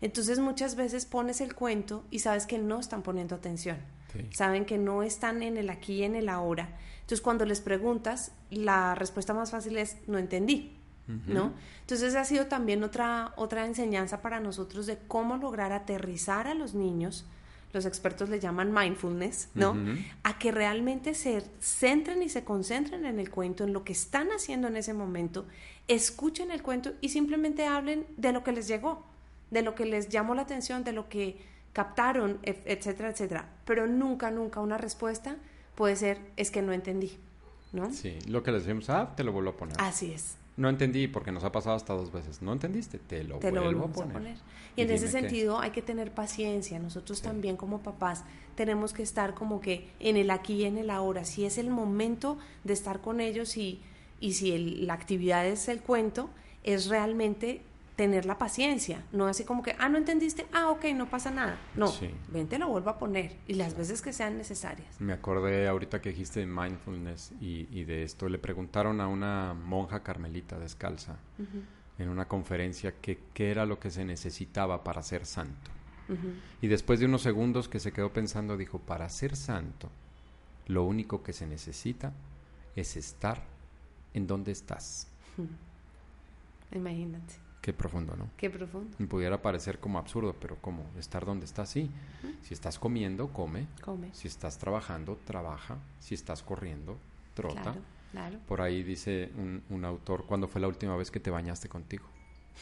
Entonces 0.00 0.38
muchas 0.38 0.76
veces 0.76 1.04
pones 1.06 1.40
el 1.40 1.54
cuento 1.54 2.04
y 2.10 2.20
sabes 2.20 2.46
que 2.46 2.58
no 2.58 2.78
están 2.78 3.02
poniendo 3.02 3.34
atención. 3.34 3.78
Saben 4.32 4.64
que 4.64 4.78
no 4.78 5.02
están 5.02 5.42
en 5.42 5.56
el 5.56 5.70
aquí 5.70 5.94
y 5.94 6.04
en 6.04 6.14
el 6.16 6.28
ahora. 6.28 6.68
Entonces 6.96 7.20
cuando 7.20 7.44
les 7.44 7.60
preguntas, 7.60 8.32
la 8.50 8.94
respuesta 8.94 9.34
más 9.34 9.50
fácil 9.50 9.78
es 9.78 9.96
no 10.06 10.18
entendí. 10.18 10.72
¿No? 11.28 11.52
Entonces 11.82 12.16
ha 12.16 12.24
sido 12.24 12.46
también 12.46 12.82
otra, 12.82 13.32
otra 13.36 13.64
enseñanza 13.64 14.22
para 14.22 14.40
nosotros 14.40 14.86
de 14.86 14.98
cómo 15.06 15.36
lograr 15.36 15.70
aterrizar 15.70 16.48
a 16.48 16.54
los 16.54 16.74
niños, 16.74 17.24
los 17.72 17.86
expertos 17.86 18.28
le 18.28 18.40
llaman 18.40 18.74
mindfulness, 18.74 19.50
¿no? 19.54 19.76
A 20.24 20.36
que 20.40 20.50
realmente 20.50 21.14
se 21.14 21.44
centren 21.60 22.24
y 22.24 22.28
se 22.28 22.42
concentren 22.42 23.04
en 23.04 23.20
el 23.20 23.30
cuento, 23.30 23.62
en 23.62 23.72
lo 23.72 23.84
que 23.84 23.92
están 23.92 24.30
haciendo 24.32 24.66
en 24.66 24.76
ese 24.76 24.94
momento, 24.94 25.46
escuchen 25.86 26.50
el 26.50 26.62
cuento 26.62 26.94
y 27.00 27.10
simplemente 27.10 27.66
hablen 27.66 28.04
de 28.16 28.32
lo 28.32 28.42
que 28.42 28.50
les 28.50 28.66
llegó 28.66 29.04
de 29.50 29.62
lo 29.62 29.74
que 29.74 29.86
les 29.86 30.08
llamó 30.08 30.34
la 30.34 30.42
atención, 30.42 30.84
de 30.84 30.92
lo 30.92 31.08
que 31.08 31.38
captaron, 31.76 32.38
etcétera, 32.42 33.10
etcétera. 33.10 33.50
Pero 33.66 33.86
nunca, 33.86 34.30
nunca 34.30 34.60
una 34.60 34.78
respuesta 34.78 35.36
puede 35.74 35.94
ser, 35.94 36.18
es 36.38 36.50
que 36.50 36.62
no 36.62 36.72
entendí, 36.72 37.18
¿no? 37.74 37.92
Sí, 37.92 38.18
lo 38.26 38.42
que 38.42 38.50
les 38.50 38.64
decimos, 38.64 38.88
ah, 38.88 39.12
te 39.14 39.22
lo 39.22 39.30
vuelvo 39.30 39.50
a 39.50 39.56
poner. 39.58 39.76
Así 39.78 40.10
es. 40.10 40.36
no 40.56 40.70
entendí 40.70 41.06
porque 41.06 41.32
nos 41.32 41.44
ha 41.44 41.52
pasado 41.52 41.76
hasta 41.76 41.92
dos 41.92 42.10
veces. 42.10 42.40
No 42.40 42.54
entendiste, 42.54 42.98
te 42.98 43.24
lo, 43.24 43.40
te 43.40 43.50
vuelvo 43.50 43.80
lo 43.80 43.84
a 43.84 43.88
poner. 43.88 44.36
Y, 44.74 44.80
en 44.80 44.90
ese 44.90 45.08
sentido 45.08 45.60
hay 45.60 45.70
que 45.70 45.82
tener 45.82 46.12
paciencia. 46.12 46.78
Nosotros 46.78 47.20
también 47.20 47.58
como 47.58 47.80
papás 47.80 48.24
tenemos 48.54 48.94
que 48.94 49.02
estar 49.02 49.34
como 49.34 49.60
que 49.60 49.90
en 50.00 50.16
el 50.16 50.30
aquí 50.30 50.54
y 50.54 50.64
en 50.64 50.78
el 50.78 50.88
ahora. 50.88 51.26
Si 51.26 51.44
es 51.44 51.58
el 51.58 51.68
momento 51.68 52.38
de 52.64 52.72
estar 52.72 53.02
con 53.02 53.20
ellos 53.20 53.58
y, 53.58 53.82
y 54.18 54.32
si 54.32 54.56
la 54.56 54.94
actividad 54.94 55.46
es 55.46 55.68
el 55.68 55.80
cuento, 55.80 56.30
es 56.64 56.88
realmente 56.88 57.60
tener 57.96 58.26
la 58.26 58.36
paciencia, 58.36 59.02
no 59.10 59.26
así 59.26 59.44
como 59.44 59.62
que, 59.62 59.74
ah, 59.78 59.88
no 59.88 59.96
entendiste, 59.96 60.46
ah, 60.52 60.68
ok, 60.68 60.84
no 60.94 61.08
pasa 61.08 61.30
nada. 61.30 61.58
No, 61.74 61.92
ven, 62.28 62.46
te 62.46 62.58
lo 62.58 62.68
vuelvo 62.68 62.90
a 62.90 62.98
poner 62.98 63.36
y 63.48 63.54
las 63.54 63.76
veces 63.76 64.02
que 64.02 64.12
sean 64.12 64.36
necesarias. 64.36 65.00
Me 65.00 65.14
acordé 65.14 65.66
ahorita 65.66 66.02
que 66.02 66.10
dijiste 66.10 66.40
de 66.40 66.46
mindfulness 66.46 67.32
y, 67.40 67.84
de 67.84 68.04
esto, 68.04 68.28
le 68.28 68.38
preguntaron 68.38 69.00
a 69.00 69.08
una 69.08 69.54
monja 69.54 70.02
carmelita 70.02 70.58
descalza 70.58 71.16
en 71.98 72.08
una 72.10 72.28
conferencia 72.28 72.92
que 73.00 73.18
qué 73.32 73.50
era 73.50 73.64
lo 73.64 73.80
que 73.80 73.90
se 73.90 74.04
necesitaba 74.04 74.84
para 74.84 75.02
ser 75.02 75.24
santo. 75.24 75.70
Y 76.60 76.68
después 76.68 77.00
de 77.00 77.06
unos 77.06 77.22
segundos 77.22 77.68
que 77.68 77.80
se 77.80 77.92
quedó 77.92 78.12
pensando, 78.12 78.56
dijo, 78.56 78.78
para 78.78 79.08
ser 79.08 79.34
santo, 79.34 79.90
lo 80.66 80.84
único 80.84 81.22
que 81.22 81.32
se 81.32 81.46
necesita 81.46 82.12
es 82.76 82.96
estar 82.96 83.42
en 84.14 84.26
donde 84.26 84.52
estás. 84.52 85.08
Imagínate. 86.72 87.45
Qué 87.66 87.72
profundo, 87.72 88.14
¿no? 88.14 88.30
Qué 88.36 88.48
profundo. 88.48 88.96
Me 88.96 89.08
pudiera 89.08 89.42
parecer 89.42 89.80
como 89.80 89.98
absurdo, 89.98 90.36
pero 90.38 90.54
como 90.60 90.86
estar 90.96 91.26
donde 91.26 91.46
estás, 91.46 91.68
sí. 91.68 91.90
Si 92.42 92.54
estás 92.54 92.78
comiendo, 92.78 93.32
come. 93.32 93.66
Come. 93.82 94.10
Si 94.12 94.28
estás 94.28 94.56
trabajando, 94.56 95.18
trabaja. 95.24 95.76
Si 95.98 96.14
estás 96.14 96.44
corriendo, 96.44 96.96
trota. 97.34 97.62
Claro, 97.62 97.80
claro. 98.12 98.38
Por 98.46 98.60
ahí 98.60 98.84
dice 98.84 99.32
un, 99.36 99.64
un 99.68 99.84
autor, 99.84 100.26
¿cuándo 100.26 100.46
fue 100.46 100.60
la 100.60 100.68
última 100.68 100.94
vez 100.94 101.10
que 101.10 101.18
te 101.18 101.28
bañaste 101.28 101.68
contigo? 101.68 102.04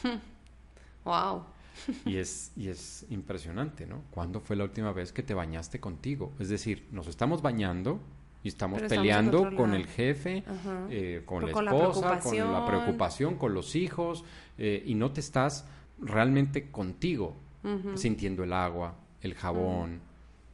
wow. 1.05 1.43
y 2.03 2.17
es, 2.17 2.51
y 2.55 2.69
es 2.69 3.05
impresionante, 3.11 3.85
¿no? 3.85 4.01
¿Cuándo 4.09 4.41
fue 4.41 4.55
la 4.55 4.63
última 4.63 4.91
vez 4.91 5.13
que 5.13 5.21
te 5.21 5.35
bañaste 5.35 5.79
contigo? 5.79 6.33
Es 6.39 6.49
decir, 6.49 6.87
nos 6.91 7.05
estamos 7.05 7.43
bañando 7.43 7.99
y 8.45 8.49
estamos 8.49 8.79
peleando 8.83 9.55
con 9.55 9.73
el 9.73 9.87
jefe, 9.87 10.43
eh, 10.91 11.23
con 11.25 11.45
la 11.45 11.49
esposa, 11.49 12.19
con 12.19 12.37
la 12.37 12.63
preocupación, 12.63 13.37
con 13.37 13.55
los 13.55 13.75
hijos, 13.75 14.23
eh, 14.59 14.83
y 14.85 14.93
no 14.93 15.11
te 15.11 15.19
estás 15.19 15.67
realmente 15.99 16.69
contigo, 16.69 17.35
sintiendo 17.95 18.43
el 18.43 18.53
agua, 18.53 18.93
el 19.21 19.33
jabón, 19.33 19.99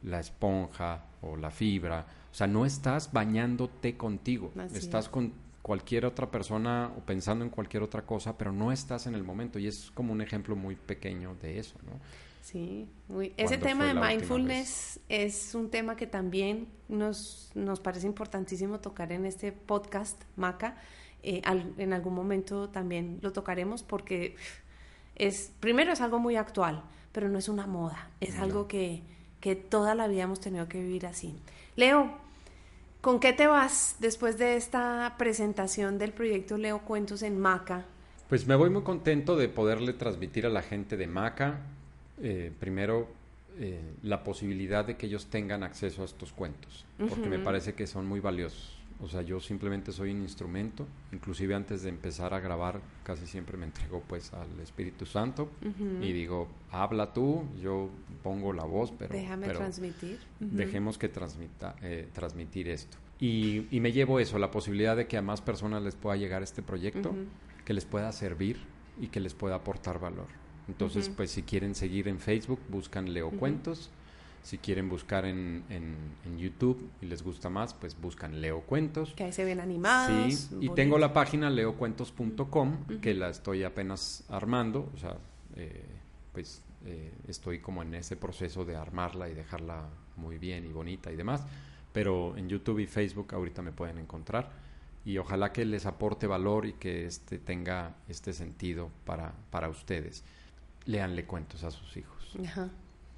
la 0.04 0.20
esponja 0.20 1.04
o 1.20 1.36
la 1.36 1.50
fibra. 1.50 2.06
O 2.30 2.34
sea, 2.34 2.46
no 2.46 2.64
estás 2.64 3.12
bañándote 3.12 3.98
contigo, 3.98 4.52
estás 4.74 5.10
con 5.10 5.34
cualquier 5.60 6.06
otra 6.06 6.30
persona 6.30 6.90
o 6.96 7.00
pensando 7.00 7.44
en 7.44 7.50
cualquier 7.50 7.82
otra 7.82 8.06
cosa, 8.06 8.38
pero 8.38 8.52
no 8.52 8.72
estás 8.72 9.06
en 9.06 9.14
el 9.14 9.22
momento. 9.22 9.58
Y 9.58 9.66
es 9.66 9.90
como 9.90 10.14
un 10.14 10.22
ejemplo 10.22 10.56
muy 10.56 10.76
pequeño 10.76 11.36
de 11.42 11.58
eso, 11.58 11.76
¿no? 11.84 12.00
Sí, 12.42 12.88
ese 13.36 13.56
tema 13.56 13.86
de 13.86 13.94
mindfulness 13.94 14.98
es 15.08 15.54
un 15.54 15.70
tema 15.70 15.94
que 15.94 16.08
también 16.08 16.66
nos, 16.88 17.52
nos 17.54 17.78
parece 17.78 18.08
importantísimo 18.08 18.80
tocar 18.80 19.12
en 19.12 19.26
este 19.26 19.52
podcast, 19.52 20.20
Maca. 20.34 20.76
Eh, 21.22 21.40
en 21.78 21.92
algún 21.92 22.14
momento 22.14 22.68
también 22.68 23.20
lo 23.22 23.32
tocaremos 23.32 23.84
porque 23.84 24.34
es, 25.14 25.52
primero 25.60 25.92
es 25.92 26.00
algo 26.00 26.18
muy 26.18 26.34
actual, 26.34 26.82
pero 27.12 27.28
no 27.28 27.38
es 27.38 27.48
una 27.48 27.68
moda, 27.68 28.10
es 28.20 28.36
algo 28.40 28.66
que, 28.66 29.04
que 29.38 29.54
toda 29.54 29.94
la 29.94 30.08
vida 30.08 30.24
hemos 30.24 30.40
tenido 30.40 30.66
que 30.68 30.80
vivir 30.80 31.06
así. 31.06 31.38
Leo, 31.76 32.10
¿con 33.00 33.20
qué 33.20 33.32
te 33.32 33.46
vas 33.46 33.98
después 34.00 34.36
de 34.36 34.56
esta 34.56 35.14
presentación 35.16 35.96
del 35.96 36.10
proyecto 36.10 36.58
Leo 36.58 36.80
Cuentos 36.80 37.22
en 37.22 37.38
Maca? 37.38 37.86
Pues 38.28 38.48
me 38.48 38.56
voy 38.56 38.70
muy 38.70 38.82
contento 38.82 39.36
de 39.36 39.48
poderle 39.48 39.92
transmitir 39.92 40.44
a 40.44 40.48
la 40.48 40.62
gente 40.62 40.96
de 40.96 41.06
Maca 41.06 41.60
eh, 42.20 42.52
primero 42.58 43.08
eh, 43.58 43.80
la 44.02 44.24
posibilidad 44.24 44.84
de 44.84 44.96
que 44.96 45.06
ellos 45.06 45.26
tengan 45.26 45.62
acceso 45.62 46.02
a 46.02 46.04
estos 46.04 46.32
cuentos, 46.32 46.86
porque 47.08 47.28
me 47.28 47.38
parece 47.38 47.74
que 47.74 47.86
son 47.86 48.06
muy 48.06 48.20
valiosos. 48.20 48.82
O 49.02 49.08
sea, 49.08 49.22
yo 49.22 49.40
simplemente 49.40 49.90
soy 49.90 50.12
un 50.12 50.22
instrumento, 50.22 50.86
inclusive 51.10 51.56
antes 51.56 51.82
de 51.82 51.88
empezar 51.88 52.34
a 52.34 52.40
grabar 52.40 52.80
casi 53.02 53.26
siempre 53.26 53.56
me 53.56 53.66
entrego 53.66 54.00
pues 54.06 54.32
al 54.32 54.60
Espíritu 54.60 55.06
Santo 55.06 55.50
y 56.00 56.12
digo, 56.12 56.46
habla 56.70 57.12
tú, 57.12 57.44
yo 57.60 57.90
pongo 58.22 58.52
la 58.52 58.64
voz, 58.64 58.92
pero... 58.96 59.12
Déjame 59.12 59.48
transmitir. 59.48 60.20
Dejemos 60.38 60.98
que 60.98 61.08
transmita, 61.08 61.74
eh, 61.82 62.08
transmitir 62.12 62.68
esto. 62.68 62.96
Y, 63.18 63.66
y, 63.70 63.80
me 63.80 63.92
llevo 63.92 64.20
eso, 64.20 64.38
la 64.38 64.50
posibilidad 64.50 64.96
de 64.96 65.06
que 65.06 65.16
a 65.16 65.22
más 65.22 65.40
personas 65.40 65.82
les 65.82 65.94
pueda 65.96 66.16
llegar 66.16 66.42
este 66.42 66.62
proyecto, 66.62 67.14
que 67.64 67.74
les 67.74 67.84
pueda 67.84 68.10
servir 68.12 68.58
y 69.00 69.08
que 69.08 69.20
les 69.20 69.34
pueda 69.34 69.56
aportar 69.56 69.98
valor. 70.00 70.26
Entonces, 70.68 71.08
pues 71.08 71.30
si 71.30 71.42
quieren 71.42 71.74
seguir 71.74 72.08
en 72.08 72.18
Facebook, 72.18 72.60
buscan 72.68 73.12
Leo 73.12 73.30
Cuentos. 73.30 73.90
Si 74.42 74.58
quieren 74.58 74.88
buscar 74.88 75.24
en, 75.24 75.62
en, 75.70 76.38
YouTube 76.38 76.90
y 77.00 77.06
les 77.06 77.22
gusta 77.22 77.48
más, 77.48 77.74
pues 77.74 78.00
buscan 78.00 78.40
Leo 78.40 78.62
Cuentos. 78.62 79.14
Que 79.14 79.24
ahí 79.24 79.32
se 79.32 79.44
ven 79.44 79.60
animados. 79.60 80.34
Sí, 80.34 80.58
y 80.60 80.68
tengo 80.70 80.98
la 80.98 81.12
página 81.12 81.48
leocuentos.com, 81.48 83.00
que 83.00 83.14
la 83.14 83.28
estoy 83.28 83.62
apenas 83.62 84.24
armando. 84.28 84.90
O 84.94 84.98
sea, 84.98 85.16
eh, 85.54 85.84
pues 86.32 86.62
eh, 86.84 87.12
estoy 87.28 87.60
como 87.60 87.82
en 87.82 87.94
ese 87.94 88.16
proceso 88.16 88.64
de 88.64 88.74
armarla 88.74 89.28
y 89.28 89.34
dejarla 89.34 89.88
muy 90.16 90.38
bien 90.38 90.64
y 90.64 90.72
bonita 90.72 91.12
y 91.12 91.16
demás. 91.16 91.44
Pero 91.92 92.36
en 92.36 92.48
YouTube 92.48 92.80
y 92.80 92.86
Facebook 92.86 93.34
ahorita 93.34 93.62
me 93.62 93.70
pueden 93.70 93.98
encontrar. 93.98 94.50
Y 95.04 95.18
ojalá 95.18 95.52
que 95.52 95.64
les 95.64 95.86
aporte 95.86 96.26
valor 96.26 96.66
y 96.66 96.72
que 96.74 97.06
este 97.06 97.38
tenga 97.38 97.94
este 98.08 98.32
sentido 98.32 98.90
para, 99.04 99.34
para 99.50 99.68
ustedes 99.68 100.24
leanle 100.86 101.24
cuentos 101.24 101.64
a 101.64 101.70
sus 101.70 101.96
hijos. 101.96 102.36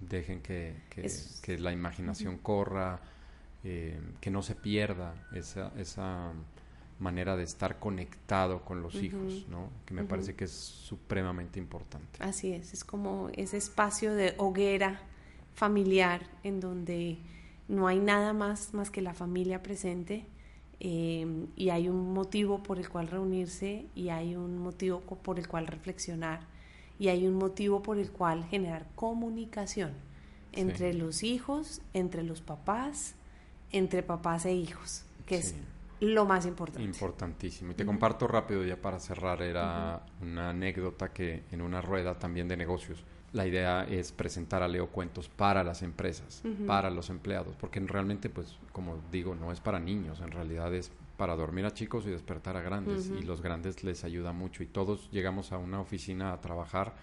Dejen 0.00 0.40
que, 0.42 0.77
que, 0.90 1.59
la 1.59 1.72
imaginación 1.72 2.38
corra, 2.38 3.00
eh, 3.62 4.00
que 4.20 4.31
no 4.31 4.42
se 4.42 4.55
pierda 4.55 5.14
esa, 5.33 5.72
esa 5.77 6.33
manera 6.98 7.37
de 7.37 7.44
estar 7.44 7.79
conectado 7.79 8.64
con 8.64 8.83
los 8.83 8.94
hijos, 8.96 9.46
¿no? 9.48 9.70
Que 9.87 9.94
me 9.94 10.05
parece 10.05 10.35
que 10.35 10.44
es 10.44 10.53
supremamente 10.53 11.59
importante. 11.59 12.22
Así 12.22 12.53
es, 12.53 12.72
es 12.72 12.85
como 12.85 13.31
ese 13.35 13.57
espacio 13.57 14.14
de 14.14 14.35
hoguera 14.38 15.00
familiar 15.55 16.22
en 16.42 16.61
donde 16.61 17.18
no 17.68 17.87
hay 17.87 17.98
nada 17.98 18.33
más 18.33 18.74
más 18.74 18.90
que 18.90 19.00
la 19.00 19.14
familia 19.14 19.62
presente 19.62 20.27
eh, 20.81 21.46
y 21.57 21.70
hay 21.70 21.88
un 21.88 22.12
motivo 22.12 22.62
por 22.62 22.79
el 22.79 22.88
cual 22.88 23.09
reunirse 23.09 23.87
y 23.94 24.09
hay 24.09 24.37
un 24.37 24.59
motivo 24.59 25.00
por 25.00 25.38
el 25.38 25.48
cual 25.48 25.66
reflexionar 25.66 26.40
y 26.98 27.09
hay 27.09 27.26
un 27.26 27.35
motivo 27.35 27.83
por 27.83 27.98
el 27.98 28.11
cual 28.11 28.44
generar 28.44 28.87
comunicación 28.94 29.92
entre 30.52 30.94
los 30.94 31.22
hijos, 31.22 31.83
entre 31.92 32.22
los 32.22 32.40
papás, 32.40 33.14
entre 33.72 34.02
papás 34.02 34.46
e 34.46 34.54
hijos, 34.54 35.04
que 35.26 35.37
es 35.37 35.54
lo 36.00 36.24
más 36.24 36.46
importante. 36.46 36.85
Importantísimo. 36.85 37.72
Y 37.72 37.74
te 37.74 37.85
comparto 37.85 38.26
rápido 38.26 38.64
ya 38.64 38.80
para 38.80 39.00
cerrar, 39.00 39.42
era 39.42 40.04
una 40.20 40.50
anécdota 40.50 41.12
que 41.12 41.44
en 41.50 41.61
una 41.61 41.80
rueda 41.80 42.18
también 42.18 42.46
de 42.48 42.57
negocios, 42.57 43.04
la 43.33 43.46
idea 43.46 43.85
es 43.85 44.12
presentar 44.12 44.62
a 44.62 44.68
Leo 44.68 44.88
Cuentos 44.88 45.28
para 45.28 45.64
las 45.64 45.83
empresas, 45.83 46.42
para 46.68 46.88
los 46.88 47.11
empleados, 47.11 47.57
porque 47.57 47.80
realmente, 47.80 48.30
pues, 48.30 48.59
como 48.70 48.98
digo, 49.11 49.35
no 49.35 49.50
es 49.50 49.61
para 49.61 49.80
niños, 49.80 50.20
en 50.20 50.30
realidad 50.30 50.72
es 50.72 50.92
para 51.16 51.37
dormir 51.37 51.64
a 51.64 51.72
chicos 51.72 52.07
y 52.07 52.11
despertar 52.11 52.57
a 52.57 52.62
grandes. 52.62 53.11
Y 53.11 53.22
los 53.22 53.40
grandes 53.40 53.85
les 53.85 54.05
ayuda 54.05 54.33
mucho. 54.33 54.62
Y 54.62 54.66
todos 54.66 55.11
llegamos 55.11 55.53
a 55.53 55.59
una 55.59 55.81
oficina 55.81 56.33
a 56.33 56.40
trabajar 56.40 56.94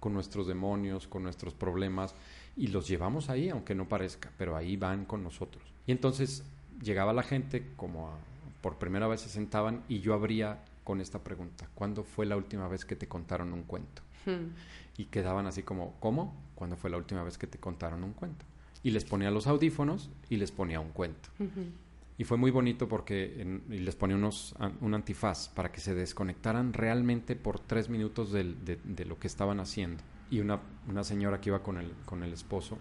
con 0.00 0.12
nuestros 0.12 0.46
demonios, 0.46 1.08
con 1.08 1.22
nuestros 1.22 1.54
problemas, 1.54 2.14
y 2.56 2.68
los 2.68 2.86
llevamos 2.88 3.28
ahí, 3.28 3.48
aunque 3.48 3.74
no 3.74 3.88
parezca, 3.88 4.30
pero 4.38 4.56
ahí 4.56 4.76
van 4.76 5.04
con 5.04 5.22
nosotros. 5.22 5.64
Y 5.86 5.92
entonces 5.92 6.44
llegaba 6.82 7.12
la 7.12 7.22
gente, 7.22 7.66
como 7.76 8.10
por 8.60 8.78
primera 8.78 9.06
vez 9.06 9.22
se 9.22 9.28
sentaban, 9.28 9.82
y 9.88 10.00
yo 10.00 10.14
abría 10.14 10.62
con 10.84 11.00
esta 11.00 11.24
pregunta, 11.24 11.68
¿cuándo 11.74 12.04
fue 12.04 12.26
la 12.26 12.36
última 12.36 12.68
vez 12.68 12.84
que 12.84 12.94
te 12.94 13.08
contaron 13.08 13.52
un 13.52 13.64
cuento? 13.64 14.02
Hmm. 14.24 14.54
Y 14.96 15.06
quedaban 15.06 15.46
así 15.46 15.62
como, 15.62 15.94
¿cómo? 15.98 16.34
¿Cuándo 16.54 16.76
fue 16.76 16.90
la 16.90 16.96
última 16.96 17.22
vez 17.22 17.36
que 17.36 17.46
te 17.46 17.58
contaron 17.58 18.04
un 18.04 18.12
cuento? 18.12 18.44
Y 18.82 18.92
les 18.92 19.04
ponía 19.04 19.30
los 19.30 19.46
audífonos 19.46 20.10
y 20.30 20.36
les 20.36 20.52
ponía 20.52 20.78
un 20.78 20.90
cuento. 20.90 21.28
Y 22.18 22.24
fue 22.24 22.38
muy 22.38 22.50
bonito 22.50 22.88
porque 22.88 23.60
les 23.68 23.94
ponía 23.94 24.16
unos, 24.16 24.54
un 24.80 24.94
antifaz 24.94 25.48
para 25.48 25.70
que 25.70 25.80
se 25.80 25.94
desconectaran 25.94 26.72
realmente 26.72 27.36
por 27.36 27.60
tres 27.60 27.90
minutos 27.90 28.32
de, 28.32 29.04
lo 29.06 29.18
que 29.18 29.26
estaban 29.26 29.60
haciendo. 29.60 30.02
Y 30.30 30.40
una, 30.40 30.60
una, 30.88 31.04
señora 31.04 31.40
que 31.40 31.50
iba 31.50 31.62
con 31.62 31.76
el, 31.76 31.92
con 32.06 32.22
el 32.22 32.32
esposo 32.32 32.78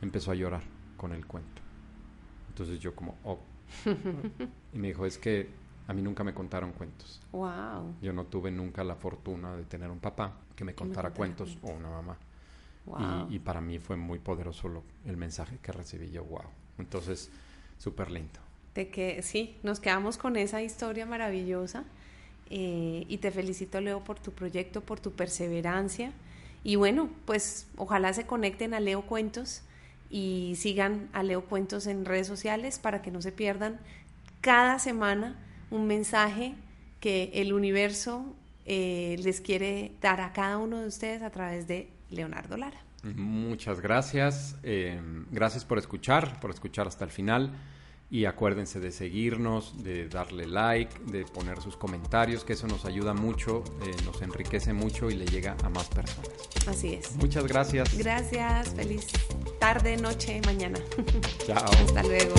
empezó 0.00 0.30
a 0.30 0.34
llorar 0.34 0.62
con 0.96 1.12
el 1.12 1.26
cuento. 1.26 1.62
Entonces 2.48 2.78
yo 2.78 2.94
como, 2.94 3.16
oh. 3.24 3.40
y 4.72 4.78
me 4.78 4.88
dijo, 4.88 5.04
es 5.04 5.18
que 5.18 5.50
a 5.88 5.92
mí 5.92 6.00
nunca 6.00 6.22
me 6.22 6.32
contaron 6.32 6.72
cuentos. 6.72 7.20
Wow. 7.32 7.96
Yo 8.00 8.12
no 8.12 8.26
tuve 8.26 8.52
nunca 8.52 8.84
la 8.84 8.94
fortuna 8.94 9.56
de 9.56 9.64
tener 9.64 9.90
un 9.90 9.98
papá 9.98 10.36
que 10.54 10.64
me 10.64 10.74
contara 10.74 11.10
cuentos, 11.10 11.58
o 11.62 11.72
una 11.72 11.90
mamá. 11.90 12.16
Y, 13.28 13.36
y, 13.36 13.38
para 13.40 13.60
mí 13.60 13.78
fue 13.78 13.96
muy 13.96 14.18
poderoso 14.18 14.68
lo, 14.68 14.84
el 15.04 15.16
mensaje 15.16 15.58
que 15.58 15.70
recibí 15.70 16.10
yo, 16.10 16.24
wow. 16.24 16.42
Entonces, 16.78 17.30
súper 17.76 18.10
lindo 18.10 18.40
de 18.74 18.88
que 18.88 19.22
sí, 19.22 19.56
nos 19.62 19.80
quedamos 19.80 20.16
con 20.18 20.36
esa 20.36 20.62
historia 20.62 21.06
maravillosa 21.06 21.84
Eh, 22.52 23.04
y 23.08 23.18
te 23.18 23.30
felicito, 23.30 23.80
Leo, 23.80 24.02
por 24.02 24.18
tu 24.18 24.32
proyecto, 24.32 24.80
por 24.80 24.98
tu 24.98 25.12
perseverancia. 25.12 26.10
Y 26.64 26.74
bueno, 26.74 27.08
pues 27.24 27.68
ojalá 27.76 28.12
se 28.12 28.26
conecten 28.26 28.74
a 28.74 28.80
Leo 28.80 29.02
Cuentos 29.02 29.62
y 30.10 30.54
sigan 30.56 31.08
a 31.12 31.22
Leo 31.22 31.44
Cuentos 31.44 31.86
en 31.86 32.04
redes 32.04 32.26
sociales 32.26 32.80
para 32.80 33.02
que 33.02 33.12
no 33.12 33.22
se 33.22 33.30
pierdan 33.30 33.78
cada 34.40 34.80
semana 34.80 35.38
un 35.70 35.86
mensaje 35.86 36.54
que 36.98 37.30
el 37.34 37.52
universo 37.52 38.34
eh, 38.66 39.16
les 39.22 39.40
quiere 39.40 39.92
dar 40.00 40.20
a 40.20 40.32
cada 40.32 40.58
uno 40.58 40.80
de 40.80 40.88
ustedes 40.88 41.22
a 41.22 41.30
través 41.30 41.68
de 41.68 41.88
Leonardo 42.10 42.56
Lara. 42.56 42.82
Muchas 43.04 43.80
gracias. 43.80 44.56
Eh, 44.64 45.00
gracias 45.30 45.64
por 45.64 45.78
escuchar, 45.78 46.40
por 46.40 46.50
escuchar 46.50 46.88
hasta 46.88 47.04
el 47.04 47.10
final. 47.10 47.52
Y 48.12 48.24
acuérdense 48.24 48.80
de 48.80 48.90
seguirnos, 48.90 49.84
de 49.84 50.08
darle 50.08 50.44
like, 50.48 50.98
de 51.12 51.24
poner 51.24 51.60
sus 51.62 51.76
comentarios, 51.76 52.42
que 52.42 52.54
eso 52.54 52.66
nos 52.66 52.84
ayuda 52.84 53.14
mucho, 53.14 53.62
eh, 53.84 53.94
nos 54.04 54.20
enriquece 54.20 54.72
mucho 54.72 55.10
y 55.10 55.14
le 55.14 55.26
llega 55.26 55.56
a 55.62 55.68
más 55.68 55.88
personas. 55.88 56.28
Así 56.66 56.94
es. 56.94 57.14
Muchas 57.16 57.46
gracias. 57.46 57.96
Gracias. 57.96 58.74
Feliz 58.74 59.06
tarde, 59.60 59.96
noche, 59.96 60.40
mañana. 60.44 60.80
Chao. 61.46 61.70
Hasta 61.70 62.02
luego. 62.02 62.34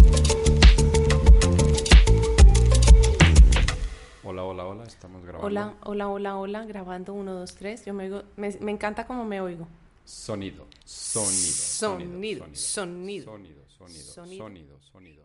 Hola, 4.24 4.44
hola, 4.44 4.66
hola, 4.66 4.84
estamos 4.84 5.24
grabando. 5.24 5.48
Hola, 5.48 5.74
hola, 5.84 6.10
hola, 6.10 6.36
hola, 6.38 6.66
grabando 6.66 7.14
1, 7.14 7.34
2, 7.34 7.56
3. 7.56 7.86
Yo 7.86 7.94
me 7.94 8.04
oigo, 8.06 8.24
me, 8.36 8.50
me 8.60 8.72
encanta 8.72 9.08
cómo 9.08 9.24
me 9.24 9.40
oigo. 9.40 9.70
Sonido, 10.04 10.68
sonido, 10.84 11.30
Sonido, 11.34 12.46
sonido, 12.54 12.56
sonido, 12.56 12.56
sonido, 12.56 13.26
sonido, 13.26 13.64
sonido, 13.78 14.04
Sonido. 14.04 14.38
sonido, 14.44 14.80
sonido. 14.92 15.21